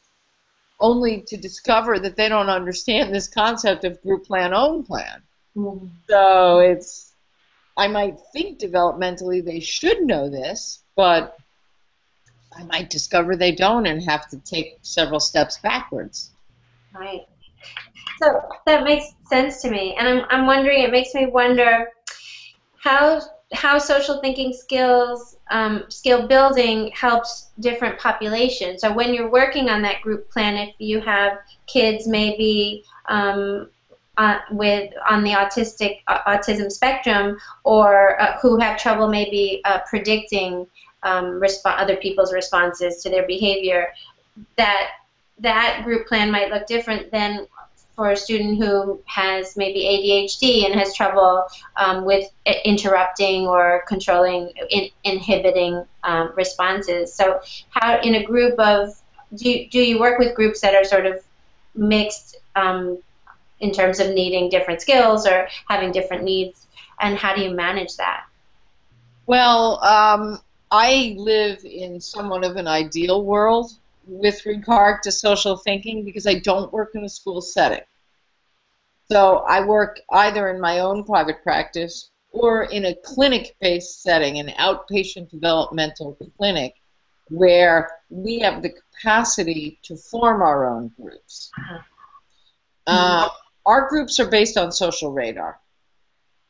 only 0.80 1.22
to 1.22 1.36
discover 1.36 1.98
that 1.98 2.16
they 2.16 2.28
don't 2.28 2.50
understand 2.50 3.14
this 3.14 3.28
concept 3.28 3.84
of 3.84 4.02
group 4.02 4.26
plan 4.26 4.52
own 4.52 4.84
plan. 4.84 5.22
Mm-hmm. 5.56 5.86
So 6.08 6.58
it's 6.58 7.12
I 7.76 7.88
might 7.88 8.18
think 8.32 8.58
developmentally 8.58 9.44
they 9.44 9.60
should 9.60 10.02
know 10.02 10.28
this, 10.28 10.82
but 10.94 11.36
I 12.54 12.64
might 12.64 12.90
discover 12.90 13.36
they 13.36 13.52
don't 13.52 13.86
and 13.86 14.02
have 14.02 14.28
to 14.30 14.38
take 14.38 14.78
several 14.82 15.20
steps 15.20 15.58
backwards. 15.58 16.30
Right. 16.94 17.26
So 18.20 18.42
that 18.66 18.84
makes 18.84 19.06
sense 19.26 19.62
to 19.62 19.70
me, 19.70 19.96
and 19.98 20.06
I'm 20.06 20.26
I'm 20.30 20.46
wondering. 20.46 20.82
It 20.82 20.90
makes 20.90 21.14
me 21.14 21.26
wonder 21.26 21.88
how 22.78 23.20
how 23.52 23.78
social 23.78 24.20
thinking 24.20 24.52
skills, 24.52 25.36
um, 25.50 25.84
skill 25.88 26.26
building 26.26 26.90
helps 26.92 27.50
different 27.60 27.98
populations. 27.98 28.80
So 28.80 28.92
when 28.92 29.14
you're 29.14 29.30
working 29.30 29.68
on 29.68 29.82
that 29.82 30.00
group 30.00 30.30
plan, 30.30 30.56
if 30.56 30.74
you 30.78 31.00
have 31.00 31.38
kids 31.66 32.06
maybe 32.06 32.84
um, 33.08 33.68
uh, 34.16 34.38
with 34.50 34.92
on 35.08 35.24
the 35.24 35.30
autistic 35.30 36.00
uh, 36.06 36.20
autism 36.26 36.70
spectrum, 36.70 37.38
or 37.64 38.20
uh, 38.20 38.38
who 38.40 38.58
have 38.58 38.78
trouble 38.78 39.08
maybe 39.08 39.60
uh, 39.64 39.80
predicting 39.88 40.66
um, 41.02 41.40
resp- 41.40 41.60
other 41.64 41.96
people's 41.96 42.32
responses 42.32 43.02
to 43.02 43.10
their 43.10 43.26
behavior, 43.26 43.88
that 44.56 44.90
that 45.38 45.80
group 45.84 46.06
plan 46.06 46.30
might 46.30 46.50
look 46.50 46.66
different 46.66 47.10
than 47.10 47.46
for 47.94 48.10
a 48.10 48.16
student 48.16 48.58
who 48.58 49.00
has 49.04 49.56
maybe 49.56 49.80
ADHD 49.80 50.64
and 50.64 50.74
has 50.74 50.94
trouble 50.94 51.46
um, 51.76 52.04
with 52.04 52.26
interrupting 52.64 53.46
or 53.46 53.84
controlling, 53.86 54.50
in, 54.70 54.88
inhibiting 55.04 55.84
um, 56.02 56.32
responses. 56.34 57.12
So, 57.12 57.40
how 57.70 58.00
in 58.00 58.14
a 58.14 58.22
group 58.24 58.58
of 58.58 58.94
do 59.34 59.50
you, 59.50 59.68
do 59.68 59.78
you 59.78 59.98
work 59.98 60.18
with 60.18 60.34
groups 60.34 60.60
that 60.60 60.74
are 60.74 60.84
sort 60.84 61.06
of 61.06 61.22
mixed 61.74 62.36
um, 62.54 62.98
in 63.60 63.72
terms 63.72 64.00
of 64.00 64.10
needing 64.10 64.50
different 64.50 64.80
skills 64.80 65.26
or 65.26 65.48
having 65.68 65.92
different 65.92 66.24
needs, 66.24 66.66
and 67.00 67.16
how 67.16 67.34
do 67.34 67.42
you 67.42 67.50
manage 67.50 67.96
that? 67.96 68.24
Well, 69.26 69.82
um, 69.84 70.40
I 70.70 71.14
live 71.16 71.64
in 71.64 72.00
somewhat 72.00 72.44
of 72.44 72.56
an 72.56 72.66
ideal 72.66 73.24
world 73.24 73.72
with 74.04 74.44
regard 74.46 75.02
to 75.02 75.12
social 75.12 75.56
thinking 75.56 76.04
because 76.04 76.26
I 76.26 76.38
don't 76.38 76.72
work 76.72 76.90
in 76.94 77.04
a 77.04 77.08
school 77.08 77.40
setting. 77.40 77.84
So 79.10 79.38
I 79.48 79.64
work 79.64 80.00
either 80.10 80.48
in 80.48 80.60
my 80.60 80.80
own 80.80 81.04
private 81.04 81.42
practice 81.42 82.10
or 82.30 82.64
in 82.64 82.86
a 82.86 82.94
clinic-based 82.94 84.02
setting, 84.02 84.38
an 84.38 84.48
outpatient 84.58 85.30
developmental 85.30 86.16
clinic, 86.38 86.74
where 87.28 87.90
we 88.08 88.38
have 88.40 88.62
the 88.62 88.70
capacity 88.70 89.78
to 89.82 89.96
form 89.96 90.42
our 90.42 90.68
own 90.68 90.92
groups. 91.00 91.50
Uh, 92.86 93.28
our 93.64 93.88
groups 93.88 94.18
are 94.18 94.30
based 94.30 94.56
on 94.56 94.72
social 94.72 95.12
radar. 95.12 95.60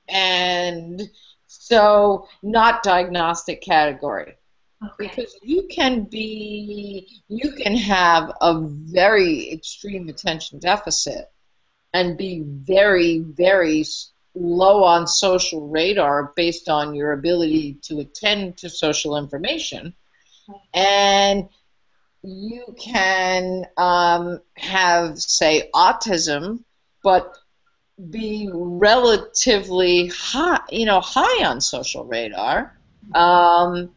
And 0.08 1.02
so, 1.46 2.28
not 2.42 2.82
diagnostic 2.82 3.60
category. 3.60 4.36
Okay. 4.84 5.08
Because 5.08 5.36
you 5.42 5.68
can 5.70 6.04
be, 6.04 7.22
you 7.28 7.52
can 7.52 7.76
have 7.76 8.32
a 8.40 8.60
very 8.60 9.52
extreme 9.52 10.08
attention 10.08 10.58
deficit 10.58 11.30
and 11.94 12.16
be 12.16 12.42
very, 12.44 13.18
very 13.20 13.84
low 14.34 14.82
on 14.82 15.06
social 15.06 15.68
radar 15.68 16.32
based 16.34 16.68
on 16.68 16.94
your 16.94 17.12
ability 17.12 17.78
to 17.82 18.00
attend 18.00 18.56
to 18.58 18.70
social 18.70 19.16
information. 19.16 19.94
And 20.74 21.48
you 22.22 22.74
can 22.78 23.66
um, 23.76 24.40
have, 24.56 25.18
say, 25.18 25.70
autism, 25.74 26.64
but 27.02 27.36
be 28.10 28.48
relatively 28.52 30.08
high, 30.08 30.60
you 30.70 30.86
know, 30.86 31.00
high 31.00 31.44
on 31.44 31.60
social 31.60 32.04
radar. 32.04 32.76
Um, 33.14 33.90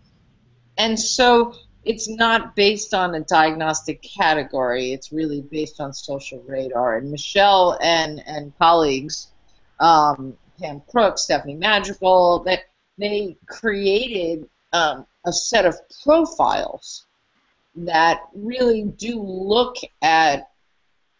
and 0.77 0.99
so 0.99 1.55
it's 1.83 2.09
not 2.09 2.55
based 2.55 2.93
on 2.93 3.13
a 3.13 3.19
diagnostic 3.19 4.01
category. 4.01 4.91
It's 4.91 5.11
really 5.11 5.41
based 5.41 5.79
on 5.79 5.93
social 5.93 6.41
radar. 6.47 6.97
And 6.97 7.11
Michelle 7.11 7.77
and, 7.79 8.23
and 8.25 8.57
colleagues, 8.57 9.27
um, 9.79 10.35
Pam 10.59 10.81
Crooke, 10.89 11.19
Stephanie 11.19 11.55
Madrigal, 11.55 12.39
that 12.45 12.61
they 12.97 13.37
created 13.47 14.49
um, 14.73 15.05
a 15.25 15.31
set 15.31 15.65
of 15.65 15.75
profiles 16.03 17.05
that 17.75 18.21
really 18.33 18.83
do 18.83 19.21
look 19.21 19.75
at 20.01 20.49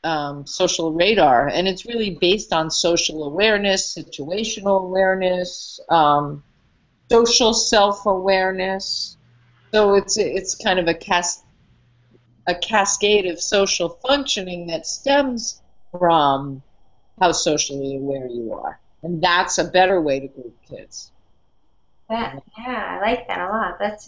um, 0.03 0.45
social 0.45 0.93
radar, 0.93 1.47
and 1.47 1.67
it's 1.67 1.85
really 1.85 2.11
based 2.11 2.53
on 2.53 2.69
social 2.69 3.23
awareness, 3.23 3.97
situational 3.97 4.83
awareness, 4.83 5.79
um, 5.89 6.43
social 7.11 7.53
self-awareness. 7.53 9.14
So 9.75 9.95
it's 9.95 10.17
it's 10.17 10.55
kind 10.55 10.79
of 10.79 10.87
a 10.87 10.93
cas- 10.93 11.43
a 12.47 12.55
cascade 12.55 13.25
of 13.25 13.41
social 13.41 13.89
functioning 14.07 14.67
that 14.67 14.87
stems 14.87 15.61
from 15.91 16.63
how 17.19 17.33
socially 17.33 17.97
aware 17.97 18.25
you 18.25 18.53
are, 18.53 18.79
and 19.03 19.21
that's 19.21 19.57
a 19.57 19.65
better 19.65 19.99
way 19.99 20.21
to 20.21 20.27
group 20.29 20.55
kids. 20.69 21.11
That, 22.07 22.41
yeah, 22.57 22.99
I 23.01 23.01
like 23.01 23.27
that 23.27 23.41
a 23.41 23.49
lot. 23.49 23.77
That's 23.77 24.07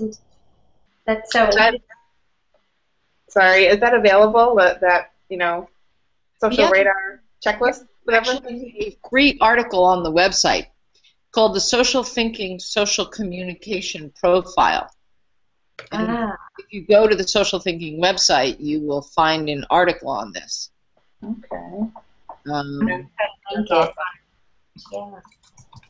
that's 1.06 1.34
so. 1.34 1.50
That- 1.54 1.82
Sorry, 3.28 3.66
is 3.66 3.82
that 3.82 3.94
available? 3.94 4.56
That, 4.56 4.80
that 4.80 5.12
you 5.28 5.36
know, 5.38 5.68
social 6.40 6.64
Yeah. 6.64 6.70
radar 6.72 7.22
checklist, 7.46 7.86
whatever. 8.06 8.32
Actually, 8.32 8.74
a 8.88 8.98
great 9.10 9.38
article 9.42 9.84
on 9.84 10.04
the 10.04 10.12
website 10.14 10.68
called 11.34 11.54
the 11.54 11.60
Social 11.60 12.04
Thinking 12.04 12.58
Social 12.58 13.06
Communication 13.06 14.14
Profile. 14.18 14.90
And 15.92 16.10
ah, 16.10 16.38
if 16.60 16.66
you 16.72 16.82
go 16.82 17.08
to 17.08 17.16
the 17.16 17.28
Social 17.28 17.60
Thinking 17.60 18.02
website, 18.02 18.58
you 18.60 18.82
will 18.82 19.02
find 19.02 19.50
an 19.50 19.66
article 19.70 20.10
on 20.10 20.32
this. 20.32 20.72
Okay. 21.24 21.90
Um, 22.52 22.80
thank 22.88 23.72
awesome. 23.72 23.94
Yeah. 24.92 25.20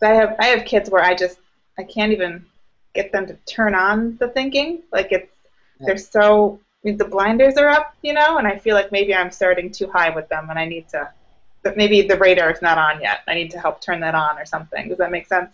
I 0.01 0.13
have 0.13 0.35
I 0.39 0.45
have 0.47 0.65
kids 0.65 0.89
where 0.89 1.03
I 1.03 1.15
just 1.15 1.39
I 1.77 1.83
can't 1.83 2.11
even 2.11 2.45
get 2.93 3.11
them 3.11 3.27
to 3.27 3.33
turn 3.45 3.75
on 3.75 4.17
the 4.17 4.27
thinking. 4.29 4.83
Like 4.91 5.11
it's 5.11 5.31
they're 5.79 5.97
so 5.97 6.59
I 6.83 6.89
mean, 6.89 6.97
the 6.97 7.05
blinders 7.05 7.57
are 7.57 7.69
up, 7.69 7.95
you 8.01 8.13
know, 8.13 8.37
and 8.37 8.47
I 8.47 8.57
feel 8.57 8.75
like 8.75 8.91
maybe 8.91 9.13
I'm 9.15 9.31
starting 9.31 9.71
too 9.71 9.89
high 9.89 10.09
with 10.09 10.29
them, 10.29 10.49
and 10.49 10.59
I 10.59 10.65
need 10.65 10.87
to. 10.89 11.09
But 11.63 11.75
maybe 11.75 12.01
the 12.03 12.17
radar 12.17 12.51
is 12.51 12.61
not 12.61 12.77
on 12.77 13.01
yet. 13.01 13.21
I 13.27 13.33
need 13.33 13.51
to 13.51 13.59
help 13.59 13.81
turn 13.81 13.99
that 14.01 14.15
on 14.15 14.37
or 14.37 14.45
something. 14.45 14.87
Does 14.87 14.99
that 14.99 15.11
make 15.11 15.27
sense? 15.27 15.51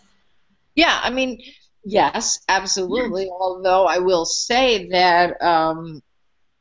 yeah, 0.76 1.00
I 1.04 1.10
mean, 1.10 1.41
yes, 1.84 2.39
absolutely. 2.48 3.30
Although 3.30 3.86
I 3.86 4.00
will 4.00 4.26
say 4.26 4.89
that 4.89 5.41
um, 5.41 6.02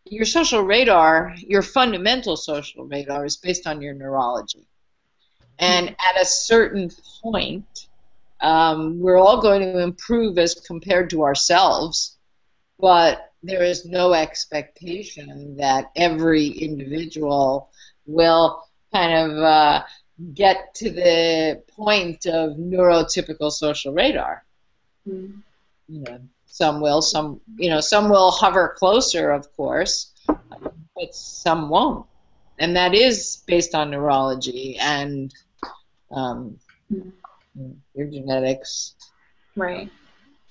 your 0.04 0.24
social 0.24 0.62
radar, 0.62 1.34
your 1.38 1.62
fundamental 1.62 2.36
social 2.36 2.84
radar, 2.84 3.24
is 3.24 3.36
based 3.36 3.66
on 3.66 3.80
your 3.80 3.94
neurology. 3.94 4.66
And 5.58 5.90
at 5.90 6.20
a 6.20 6.24
certain 6.24 6.90
point, 7.22 7.86
um, 8.40 8.98
we're 8.98 9.18
all 9.18 9.40
going 9.40 9.60
to 9.60 9.78
improve 9.78 10.36
as 10.38 10.54
compared 10.54 11.10
to 11.10 11.22
ourselves, 11.22 12.16
but 12.80 13.30
there 13.42 13.62
is 13.62 13.84
no 13.86 14.12
expectation 14.12 15.56
that 15.58 15.90
every 15.94 16.48
individual 16.48 17.70
will 18.06 18.64
kind 18.92 19.32
of 19.32 19.38
uh, 19.38 19.82
get 20.34 20.74
to 20.74 20.90
the 20.90 21.62
point 21.70 22.26
of 22.26 22.56
neurotypical 22.56 23.50
social 23.50 23.92
radar. 23.92 24.44
You 25.04 25.42
know, 25.88 26.20
some 26.46 26.80
will, 26.80 27.02
some 27.02 27.40
you 27.56 27.70
know, 27.70 27.80
some 27.80 28.08
will 28.08 28.30
hover 28.30 28.74
closer, 28.76 29.30
of 29.30 29.54
course, 29.56 30.12
but 30.26 31.14
some 31.14 31.68
won't, 31.68 32.06
and 32.58 32.76
that 32.76 32.94
is 32.94 33.42
based 33.46 33.74
on 33.74 33.90
neurology 33.90 34.76
and 34.78 35.32
um, 36.10 36.58
your 37.94 38.06
genetics. 38.06 38.94
Right. 39.56 39.90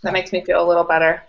That 0.04 0.14
makes 0.14 0.32
me 0.32 0.44
feel 0.44 0.64
a 0.64 0.68
little 0.68 0.84
better. 0.84 1.24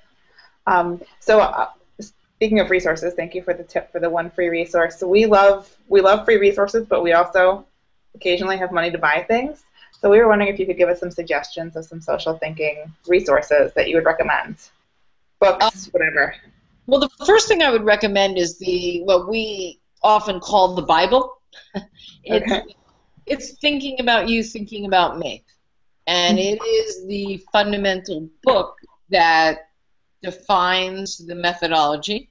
Um, 0.67 1.01
so, 1.21 1.41
uh, 1.41 1.69
speaking 2.01 2.61
of 2.61 2.71
resources, 2.71 3.15
thank 3.15 3.35
you 3.35 3.43
for 3.43 3.55
the 3.55 3.63
tip 3.63 3.93
for 3.93 4.01
the 4.01 4.11
one 4.11 4.31
free 4.31 4.49
resource. 4.49 4.99
So 4.99 5.07
we 5.07 5.27
love 5.27 5.75
we 5.89 6.01
love 6.01 6.25
free 6.25 6.39
resources, 6.39 6.87
but 6.87 7.03
we 7.03 7.13
also 7.13 7.67
occasionally 8.15 8.57
have 8.59 8.73
money 8.73 8.91
to 8.91 8.99
buy 8.99 9.25
things. 9.29 9.63
So 10.03 10.11
we 10.11 10.19
were 10.19 10.27
wondering 10.27 10.53
if 10.53 10.59
you 10.59 10.67
could 10.67 10.77
give 10.77 10.89
us 10.89 10.99
some 10.99 11.13
suggestions 11.13 11.77
of 11.77 11.85
some 11.85 12.01
social 12.01 12.37
thinking 12.37 12.93
resources 13.07 13.73
that 13.75 13.89
you 13.89 13.95
would 13.95 14.05
recommend, 14.05 14.57
books, 15.39 15.87
um, 15.87 15.91
whatever. 15.93 16.35
Well, 16.89 16.99
the 16.99 17.09
first 17.25 17.47
thing 17.47 17.63
I 17.63 17.71
would 17.71 17.85
recommend 17.85 18.37
is 18.37 18.59
the 18.59 19.03
what 19.05 19.29
we 19.29 19.81
often 20.03 20.41
call 20.41 20.75
the 20.75 20.83
Bible. 20.83 21.39
it's, 22.25 22.53
Okay. 22.53 22.75
it's 23.27 23.53
thinking 23.59 24.01
about 24.01 24.29
you, 24.29 24.43
thinking 24.43 24.87
about 24.87 25.21
me, 25.21 25.45
and 26.09 26.37
mm-hmm. 26.37 26.53
it 26.53 26.67
is 26.67 27.07
the 27.07 27.41
fundamental 27.53 28.29
book 28.43 28.77
that 29.11 29.69
defines 30.21 31.19
the 31.19 31.37
methodology. 31.37 32.29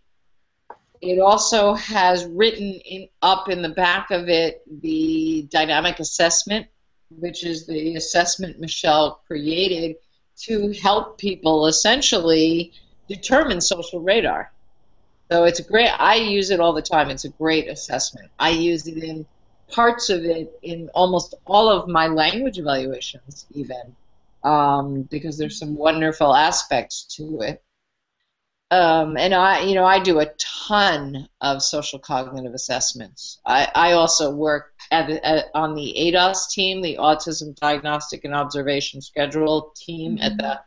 It 0.99 1.19
also 1.19 1.73
has 1.75 2.25
written 2.25 2.73
in, 2.83 3.07
up 3.21 3.47
in 3.47 3.61
the 3.61 3.69
back 3.69 4.11
of 4.11 4.27
it 4.27 4.61
the 4.81 5.47
dynamic 5.49 6.01
assessment, 6.01 6.67
which 7.19 7.43
is 7.45 7.65
the 7.67 7.95
assessment 7.95 8.59
Michelle 8.59 9.21
created 9.27 9.95
to 10.37 10.71
help 10.73 11.17
people 11.17 11.67
essentially 11.67 12.73
determine 13.07 13.61
social 13.61 13.99
radar. 13.99 14.51
So 15.31 15.45
it's 15.45 15.59
a 15.59 15.63
great. 15.63 15.89
I 15.89 16.15
use 16.15 16.49
it 16.51 16.59
all 16.59 16.73
the 16.73 16.81
time. 16.81 17.09
It's 17.09 17.25
a 17.25 17.29
great 17.29 17.69
assessment. 17.69 18.29
I 18.39 18.49
use 18.49 18.87
it 18.87 19.01
in 19.01 19.25
parts 19.69 20.09
of 20.09 20.25
it 20.25 20.59
in 20.61 20.89
almost 20.93 21.35
all 21.45 21.69
of 21.69 21.87
my 21.87 22.07
language 22.07 22.59
evaluations, 22.59 23.45
even 23.53 23.95
um, 24.43 25.03
because 25.03 25.37
there's 25.37 25.57
some 25.57 25.75
wonderful 25.75 26.35
aspects 26.35 27.03
to 27.15 27.41
it. 27.41 27.63
Um, 28.71 29.17
and 29.17 29.33
I, 29.33 29.61
you 29.61 29.75
know, 29.75 29.85
I 29.85 29.99
do 29.99 30.19
a 30.19 30.27
ton 30.37 31.27
of 31.41 31.61
social 31.61 31.99
cognitive 31.99 32.53
assessments. 32.53 33.39
I, 33.45 33.69
I 33.75 33.91
also 33.93 34.31
work 34.31 34.73
at, 34.91 35.09
at, 35.09 35.23
uh, 35.23 35.47
on 35.53 35.73
the 35.73 35.95
ADOS 35.97 36.49
team, 36.51 36.81
the 36.81 36.97
Autism 36.97 37.55
Diagnostic 37.55 38.25
and 38.25 38.35
Observation 38.35 39.01
Schedule 39.01 39.71
team 39.75 40.19
at 40.21 40.37
the 40.37 40.59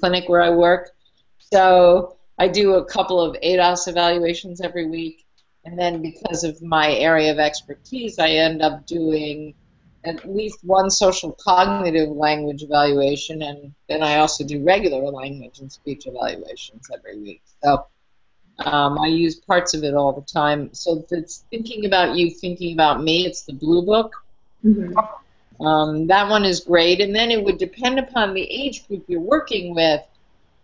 clinic 0.00 0.28
where 0.28 0.42
I 0.42 0.50
work. 0.50 0.90
So 1.38 2.16
I 2.38 2.48
do 2.48 2.74
a 2.74 2.84
couple 2.84 3.20
of 3.20 3.36
ADOS 3.42 3.88
evaluations 3.88 4.60
every 4.60 4.86
week, 4.86 5.26
and 5.64 5.78
then 5.78 6.00
because 6.00 6.44
of 6.44 6.62
my 6.62 6.92
area 6.92 7.32
of 7.32 7.38
expertise, 7.38 8.18
I 8.18 8.30
end 8.30 8.62
up 8.62 8.86
doing 8.86 9.54
at 10.04 10.32
least 10.32 10.58
one 10.62 10.88
social 10.88 11.32
cognitive 11.32 12.10
language 12.10 12.62
evaluation, 12.62 13.42
and 13.42 13.74
then 13.88 14.02
I 14.02 14.18
also 14.18 14.44
do 14.44 14.62
regular 14.62 15.10
language 15.10 15.58
and 15.58 15.70
speech 15.70 16.06
evaluations 16.06 16.88
every 16.94 17.18
week. 17.18 17.42
So 17.64 17.86
um, 18.58 18.98
I 18.98 19.06
use 19.08 19.36
parts 19.36 19.74
of 19.74 19.84
it 19.84 19.94
all 19.94 20.12
the 20.12 20.22
time. 20.22 20.70
So 20.72 20.98
if 20.98 21.12
it's 21.12 21.44
thinking 21.50 21.84
about 21.84 22.16
you, 22.16 22.30
thinking 22.30 22.72
about 22.72 23.02
me, 23.02 23.26
it's 23.26 23.42
the 23.42 23.52
blue 23.52 23.82
book. 23.82 24.14
Um, 25.60 26.06
that 26.08 26.28
one 26.28 26.44
is 26.44 26.60
great, 26.60 27.00
and 27.00 27.14
then 27.14 27.30
it 27.30 27.42
would 27.42 27.58
depend 27.58 27.98
upon 27.98 28.34
the 28.34 28.42
age 28.42 28.86
group 28.88 29.04
you're 29.08 29.20
working 29.20 29.74
with, 29.74 30.02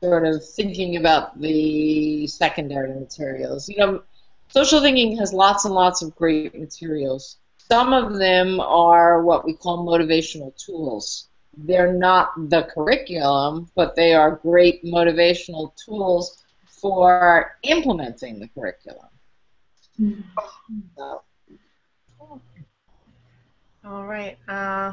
sort 0.03 0.27
of 0.27 0.45
thinking 0.45 0.97
about 0.97 1.41
the 1.41 2.27
secondary 2.27 2.93
materials. 2.93 3.69
You 3.69 3.77
know, 3.77 4.03
social 4.49 4.81
thinking 4.81 5.17
has 5.19 5.33
lots 5.33 5.65
and 5.65 5.75
lots 5.75 6.03
of 6.03 6.15
great 6.17 6.59
materials. 6.59 7.37
Some 7.59 7.93
of 7.95 8.19
them 8.19 8.61
are 8.61 9.23
what 9.23 9.45
we 9.45 9.55
call 9.55 9.87
motivational 9.87 10.55
tools. 10.57 11.29
they're 11.57 11.93
not 11.93 12.33
the 12.49 12.63
curriculum, 12.65 13.71
but 13.75 13.95
they 13.95 14.15
are 14.15 14.37
great 14.37 14.83
motivational 14.85 15.73
tools 15.77 16.42
for 16.83 17.57
implementing 17.63 18.41
the 18.41 18.49
curriculum. 18.49 19.07
So, 20.99 21.23
All 23.85 24.05
right. 24.05 24.37
Uh, 24.49 24.93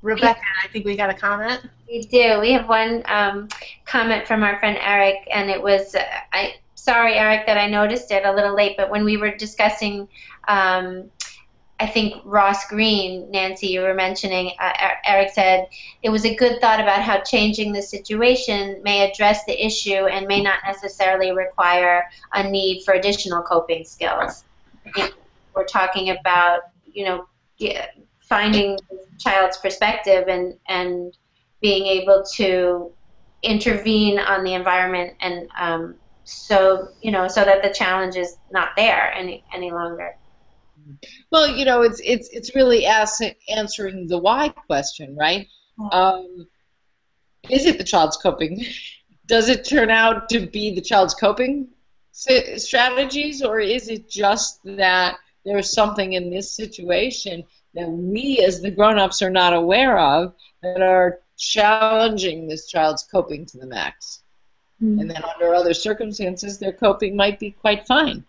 Rebecca, 0.00 0.40
I 0.64 0.68
think 0.68 0.86
we 0.86 0.96
got 0.96 1.10
a 1.10 1.14
comment. 1.14 1.60
We 1.88 2.02
do. 2.02 2.40
We 2.40 2.52
have 2.52 2.68
one 2.68 3.02
um, 3.06 3.48
comment 3.84 4.26
from 4.26 4.42
our 4.42 4.58
friend 4.58 4.78
Eric, 4.80 5.28
and 5.32 5.50
it 5.50 5.62
was, 5.62 5.94
uh, 5.94 6.02
I 6.32 6.54
sorry 6.74 7.14
Eric 7.14 7.46
that 7.46 7.58
I 7.58 7.68
noticed 7.68 8.10
it 8.10 8.24
a 8.24 8.32
little 8.32 8.54
late, 8.54 8.76
but 8.76 8.88
when 8.88 9.04
we 9.04 9.16
were 9.16 9.34
discussing, 9.36 10.08
um, 10.48 11.10
I 11.78 11.86
think 11.86 12.14
Ross 12.24 12.66
Greene, 12.68 13.30
Nancy, 13.30 13.66
you 13.66 13.80
were 13.80 13.92
mentioning, 13.92 14.52
uh, 14.58 14.72
Eric 15.04 15.30
said 15.30 15.68
it 16.02 16.08
was 16.08 16.24
a 16.24 16.34
good 16.34 16.58
thought 16.60 16.80
about 16.80 17.02
how 17.02 17.20
changing 17.20 17.72
the 17.72 17.82
situation 17.82 18.80
may 18.82 19.10
address 19.10 19.44
the 19.44 19.66
issue 19.66 20.06
and 20.06 20.26
may 20.26 20.42
not 20.42 20.60
necessarily 20.66 21.32
require 21.32 22.04
a 22.32 22.48
need 22.48 22.82
for 22.82 22.94
additional 22.94 23.42
coping 23.42 23.84
skills. 23.84 24.44
We're 25.54 25.66
talking 25.66 26.10
about, 26.10 26.60
you 26.90 27.04
know, 27.04 27.26
finding 28.20 28.76
the 28.90 28.98
child's 29.18 29.58
perspective 29.58 30.28
and 30.28 30.54
and 30.68 31.16
being 31.60 31.86
able 31.86 32.24
to 32.34 32.92
intervene 33.42 34.18
on 34.18 34.44
the 34.44 34.54
environment 34.54 35.14
and 35.20 35.48
um, 35.58 35.94
so 36.24 36.88
you 37.00 37.10
know 37.10 37.28
so 37.28 37.44
that 37.44 37.62
the 37.62 37.72
challenge 37.72 38.16
is 38.16 38.36
not 38.50 38.70
there 38.76 39.12
any 39.12 39.44
any 39.54 39.70
longer 39.70 40.16
well 41.30 41.48
you 41.48 41.64
know 41.64 41.82
it's 41.82 42.00
it's 42.04 42.28
it's 42.30 42.54
really 42.54 42.86
ask, 42.86 43.22
answering 43.48 44.06
the 44.06 44.18
why 44.18 44.48
question 44.48 45.16
right 45.16 45.46
um, 45.92 46.46
is 47.50 47.66
it 47.66 47.78
the 47.78 47.84
child's 47.84 48.16
coping 48.16 48.64
does 49.26 49.48
it 49.48 49.64
turn 49.64 49.90
out 49.90 50.28
to 50.28 50.46
be 50.46 50.74
the 50.74 50.80
child's 50.80 51.14
coping 51.14 51.68
strategies 52.12 53.42
or 53.42 53.60
is 53.60 53.88
it 53.88 54.08
just 54.08 54.60
that 54.64 55.16
there's 55.44 55.72
something 55.72 56.14
in 56.14 56.30
this 56.30 56.50
situation 56.50 57.44
that 57.74 57.88
we 57.88 58.42
as 58.44 58.60
the 58.60 58.70
grown-ups 58.70 59.22
are 59.22 59.30
not 59.30 59.52
aware 59.52 59.98
of 59.98 60.34
that 60.62 60.82
are 60.82 61.20
challenging 61.36 62.48
this 62.48 62.66
child's 62.66 63.04
coping 63.04 63.44
to 63.46 63.58
the 63.58 63.66
max. 63.66 64.22
Mm-hmm. 64.82 65.00
And 65.00 65.10
then 65.10 65.22
under 65.22 65.54
other 65.54 65.74
circumstances, 65.74 66.58
their 66.58 66.72
coping 66.72 67.16
might 67.16 67.38
be 67.38 67.50
quite 67.50 67.86
fine. 67.86 68.24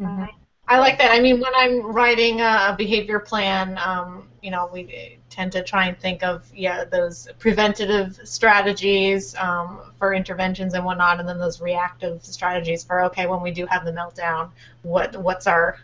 Mm-hmm. 0.00 0.24
I 0.68 0.78
like 0.78 0.98
that. 0.98 1.10
I 1.10 1.20
mean, 1.20 1.40
when 1.40 1.54
I'm 1.54 1.80
writing 1.80 2.42
a 2.42 2.74
behavior 2.76 3.18
plan, 3.18 3.78
um, 3.78 4.28
you 4.42 4.50
know, 4.50 4.68
we 4.70 5.18
tend 5.30 5.52
to 5.52 5.62
try 5.62 5.86
and 5.86 5.98
think 5.98 6.22
of 6.22 6.50
yeah 6.54 6.84
those 6.84 7.28
preventative 7.38 8.20
strategies 8.24 9.34
um, 9.36 9.80
for 9.98 10.12
interventions 10.12 10.74
and 10.74 10.84
whatnot, 10.84 11.20
and 11.20 11.28
then 11.28 11.38
those 11.38 11.60
reactive 11.62 12.22
strategies 12.24 12.84
for 12.84 13.02
okay 13.04 13.26
when 13.26 13.40
we 13.40 13.50
do 13.50 13.64
have 13.64 13.84
the 13.86 13.92
meltdown, 13.92 14.50
what 14.82 15.16
what's 15.16 15.46
our 15.46 15.78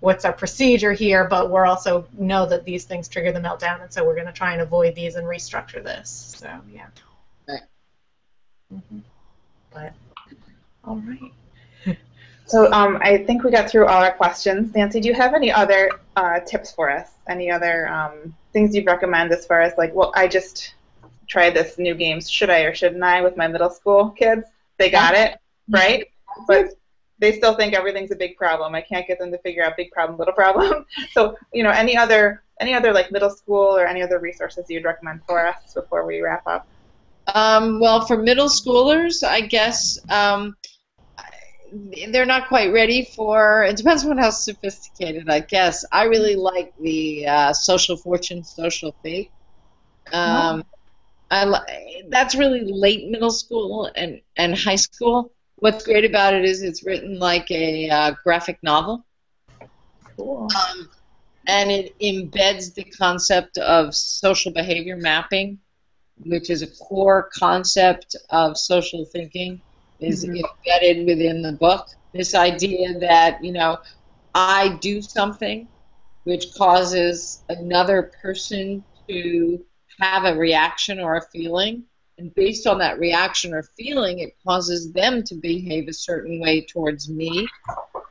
what's 0.00 0.24
our 0.24 0.32
procedure 0.32 0.92
here, 0.92 1.26
but 1.26 1.50
we're 1.50 1.66
also 1.66 2.06
know 2.16 2.46
that 2.46 2.64
these 2.64 2.84
things 2.84 3.08
trigger 3.08 3.32
the 3.32 3.40
meltdown, 3.40 3.82
and 3.82 3.92
so 3.92 4.04
we're 4.04 4.14
going 4.14 4.26
to 4.26 4.32
try 4.32 4.52
and 4.52 4.60
avoid 4.60 4.94
these 4.94 5.16
and 5.16 5.26
restructure 5.26 5.82
this. 5.82 6.36
So 6.38 6.48
yeah. 6.72 6.86
Right. 7.48 7.62
Mm-hmm. 8.72 8.98
But 9.72 9.94
all 10.84 10.96
right. 10.96 11.32
So 12.48 12.72
um, 12.72 12.98
I 13.02 13.18
think 13.18 13.44
we 13.44 13.50
got 13.50 13.68
through 13.68 13.86
all 13.86 14.02
our 14.02 14.12
questions. 14.12 14.74
Nancy, 14.74 15.00
do 15.00 15.08
you 15.08 15.14
have 15.14 15.34
any 15.34 15.52
other 15.52 15.90
uh, 16.16 16.40
tips 16.40 16.72
for 16.72 16.90
us? 16.90 17.10
Any 17.28 17.50
other 17.50 17.86
um, 17.88 18.34
things 18.54 18.74
you'd 18.74 18.86
recommend 18.86 19.32
as 19.32 19.44
far 19.44 19.60
as 19.60 19.74
like, 19.76 19.94
well, 19.94 20.12
I 20.16 20.28
just 20.28 20.74
tried 21.26 21.50
this 21.50 21.78
new 21.78 21.94
game. 21.94 22.22
Should 22.22 22.48
I 22.48 22.60
or 22.60 22.74
shouldn't 22.74 23.02
I 23.04 23.20
with 23.20 23.36
my 23.36 23.48
middle 23.48 23.68
school 23.68 24.10
kids? 24.10 24.46
They 24.78 24.88
got 24.88 25.14
it, 25.14 25.38
right? 25.68 26.06
But 26.46 26.70
they 27.18 27.32
still 27.32 27.54
think 27.54 27.74
everything's 27.74 28.12
a 28.12 28.16
big 28.16 28.38
problem. 28.38 28.74
I 28.74 28.80
can't 28.80 29.06
get 29.06 29.18
them 29.18 29.30
to 29.30 29.38
figure 29.38 29.62
out 29.62 29.76
big 29.76 29.90
problem, 29.90 30.18
little 30.18 30.32
problem. 30.32 30.86
so, 31.12 31.36
you 31.52 31.62
know, 31.62 31.70
any 31.70 31.98
other 31.98 32.42
any 32.60 32.72
other 32.72 32.92
like 32.92 33.12
middle 33.12 33.30
school 33.30 33.76
or 33.76 33.86
any 33.86 34.02
other 34.02 34.18
resources 34.18 34.64
you'd 34.70 34.84
recommend 34.84 35.20
for 35.26 35.46
us 35.46 35.74
before 35.74 36.06
we 36.06 36.22
wrap 36.22 36.46
up? 36.46 36.66
Um, 37.34 37.78
well, 37.78 38.06
for 38.06 38.16
middle 38.16 38.48
schoolers, 38.48 39.22
I 39.22 39.42
guess 39.42 39.98
um, 40.08 40.56
they're 42.10 42.26
not 42.26 42.48
quite 42.48 42.72
ready 42.72 43.04
for. 43.04 43.64
It 43.64 43.76
depends 43.76 44.04
on 44.04 44.18
how 44.18 44.30
sophisticated, 44.30 45.28
I 45.28 45.40
guess. 45.40 45.84
I 45.92 46.04
really 46.04 46.36
like 46.36 46.72
the 46.78 47.26
uh, 47.26 47.52
social 47.52 47.96
fortune, 47.96 48.44
social 48.44 48.94
fate. 49.02 49.30
Um, 50.12 50.64
oh. 50.64 50.74
I 51.30 52.02
that's 52.08 52.34
really 52.34 52.62
late 52.64 53.10
middle 53.10 53.30
school 53.30 53.90
and 53.94 54.20
and 54.36 54.56
high 54.56 54.76
school. 54.76 55.32
What's 55.56 55.84
great 55.84 56.04
about 56.04 56.34
it 56.34 56.44
is 56.44 56.62
it's 56.62 56.84
written 56.84 57.18
like 57.18 57.50
a 57.50 57.90
uh, 57.90 58.14
graphic 58.22 58.58
novel. 58.62 59.04
Cool. 60.16 60.48
Um, 60.56 60.88
and 61.46 61.70
it 61.70 61.98
embeds 61.98 62.74
the 62.74 62.84
concept 62.84 63.58
of 63.58 63.94
social 63.94 64.52
behavior 64.52 64.96
mapping, 64.96 65.58
which 66.24 66.50
is 66.50 66.62
a 66.62 66.66
core 66.66 67.28
concept 67.34 68.16
of 68.30 68.56
social 68.56 69.04
thinking, 69.04 69.60
is 70.00 70.24
mm-hmm. 70.24 70.36
embedded 70.36 71.06
within 71.06 71.42
the 71.42 71.52
book. 71.52 71.88
This 72.12 72.34
idea 72.34 72.98
that, 73.00 73.42
you 73.42 73.52
know, 73.52 73.78
I 74.34 74.78
do 74.80 75.02
something 75.02 75.68
which 76.24 76.54
causes 76.56 77.42
another 77.48 78.12
person 78.22 78.84
to 79.08 79.64
have 80.00 80.24
a 80.24 80.36
reaction 80.36 81.00
or 81.00 81.16
a 81.16 81.22
feeling 81.22 81.84
and 82.18 82.34
based 82.34 82.66
on 82.66 82.78
that 82.78 82.98
reaction 82.98 83.54
or 83.54 83.62
feeling, 83.62 84.18
it 84.18 84.36
causes 84.44 84.92
them 84.92 85.22
to 85.22 85.36
behave 85.36 85.88
a 85.88 85.92
certain 85.92 86.40
way 86.40 86.62
towards 86.62 87.08
me, 87.08 87.46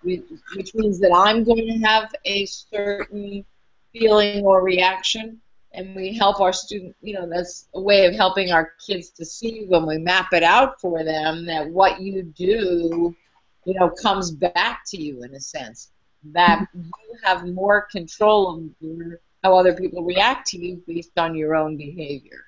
which 0.02 0.74
means 0.74 1.00
that 1.02 1.12
I'm 1.14 1.44
going 1.44 1.68
to 1.68 1.86
have 1.86 2.14
a 2.24 2.46
certain 2.46 3.46
feeling 3.92 4.46
or 4.46 4.64
reaction. 4.64 5.42
And 5.78 5.96
we 5.96 6.18
help 6.18 6.42
our 6.42 6.52
student, 6.52 6.96
you 7.02 7.14
know, 7.14 7.30
that's 7.30 7.70
a 7.74 7.82
way 7.82 8.06
of 8.06 8.14
helping 8.16 8.52
our 8.52 8.74
kids 8.86 9.10
to 9.12 9.24
see 9.24 9.66
when 9.68 9.86
we 9.86 9.98
map 9.98 10.34
it 10.34 10.44
out 10.44 10.82
for 10.82 11.04
them 11.04 11.46
that 11.46 11.70
what 11.70 12.02
you 12.02 12.24
do, 12.24 13.16
you 13.66 13.74
know, 13.80 13.90
comes 13.90 14.32
back 14.32 14.82
to 14.88 15.02
you 15.02 15.24
in 15.24 15.34
a 15.34 15.40
sense. 15.40 15.92
That 16.34 16.68
you 16.74 16.92
have 17.24 17.48
more 17.48 17.88
control 17.90 18.70
over 18.84 19.22
how 19.44 19.56
other 19.56 19.74
people 19.74 20.04
react 20.04 20.48
to 20.48 20.58
you 20.58 20.84
based 20.86 21.18
on 21.18 21.36
your 21.36 21.56
own 21.56 21.78
behavior 21.78 22.48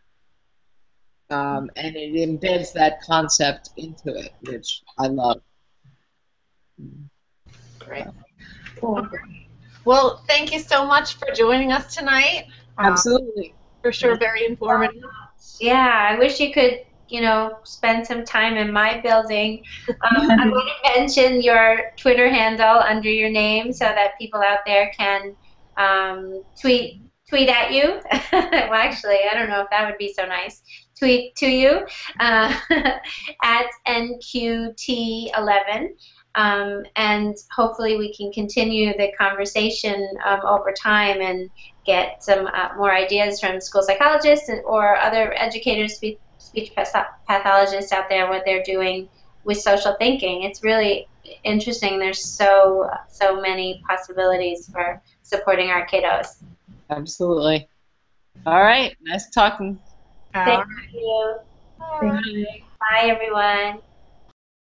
um, 1.30 1.70
and 1.76 1.96
it 1.96 2.14
embeds 2.14 2.74
that 2.74 3.02
concept 3.02 3.70
into 3.78 4.16
it, 4.18 4.34
which 4.42 4.82
I 4.98 5.08
love. 5.08 5.42
Great. 7.80 8.06
Cool. 8.80 9.08
Well, 9.86 10.24
thank 10.28 10.54
you 10.54 10.60
so 10.60 10.86
much 10.86 11.16
for 11.16 11.28
joining 11.34 11.72
us 11.72 11.96
tonight. 11.96 12.48
Absolutely. 12.80 13.56
for 13.82 13.92
sure, 13.92 14.18
very 14.18 14.46
informative. 14.46 15.04
Yeah, 15.60 16.10
I 16.12 16.18
wish 16.18 16.40
you 16.40 16.54
could, 16.54 16.80
you 17.08 17.22
know, 17.22 17.58
spend 17.64 18.06
some 18.06 18.24
time 18.24 18.56
in 18.56 18.72
my 18.72 19.02
building. 19.02 19.64
Um, 19.90 20.32
I'm 20.32 20.50
going 20.50 20.68
to 20.68 21.00
mention 21.00 21.42
your 21.42 21.92
Twitter 21.98 22.30
handle 22.30 22.80
under 22.80 23.10
your 23.10 23.30
name 23.30 23.74
so 23.74 23.86
that 23.86 24.18
people 24.18 24.42
out 24.42 24.60
there 24.66 24.92
can 24.98 25.36
um, 25.78 26.44
tweet 26.60 27.02
tweet 27.30 27.50
at 27.50 27.72
you. 27.72 28.02
well, 28.32 28.74
actually, 28.74 29.20
I 29.30 29.36
don't 29.36 29.50
know 29.50 29.62
if 29.62 29.70
that 29.70 29.88
would 29.88 29.98
be 29.98 30.14
so 30.14 30.26
nice 30.26 30.62
tweet 30.98 31.36
to 31.38 31.48
you 31.48 31.86
uh, 32.20 32.54
at 33.44 33.66
NQT11. 33.88 35.90
Um, 36.36 36.84
and 36.96 37.36
hopefully 37.52 37.98
we 37.98 38.14
can 38.14 38.32
continue 38.32 38.96
the 38.98 39.12
conversation 39.18 40.08
um, 40.26 40.42
over 40.46 40.72
time 40.72 41.22
and 41.22 41.50
get 41.86 42.24
some 42.24 42.48
uh, 42.48 42.70
more 42.78 42.94
ideas 42.94 43.40
from 43.40 43.60
school 43.62 43.82
psychologists 43.82 44.50
or 44.66 44.98
other 44.98 45.34
educators, 45.38 45.96
speech, 45.96 46.20
speech 46.38 46.72
pathologists 47.28 47.92
out 47.92 48.10
there, 48.10 48.30
what 48.30 48.44
they're 48.46 48.64
doing 48.64 49.10
with 49.44 49.60
social 49.60 49.96
thinking. 49.98 50.44
It's 50.44 50.64
really 50.64 51.08
interesting. 51.44 52.00
There's 52.00 52.24
so 52.24 52.90
so 53.10 53.40
many 53.42 53.82
possibilities 53.88 54.70
for 54.72 55.02
supporting 55.24 55.70
our 55.70 55.88
kiddos. 55.88 56.44
Absolutely. 56.90 57.68
All 58.46 58.62
right. 58.62 58.96
Nice 59.02 59.30
talking. 59.30 59.80
Thank 60.34 60.66
you. 60.94 61.36
Bye. 61.80 62.62
Bye, 62.80 63.08
everyone. 63.08 63.82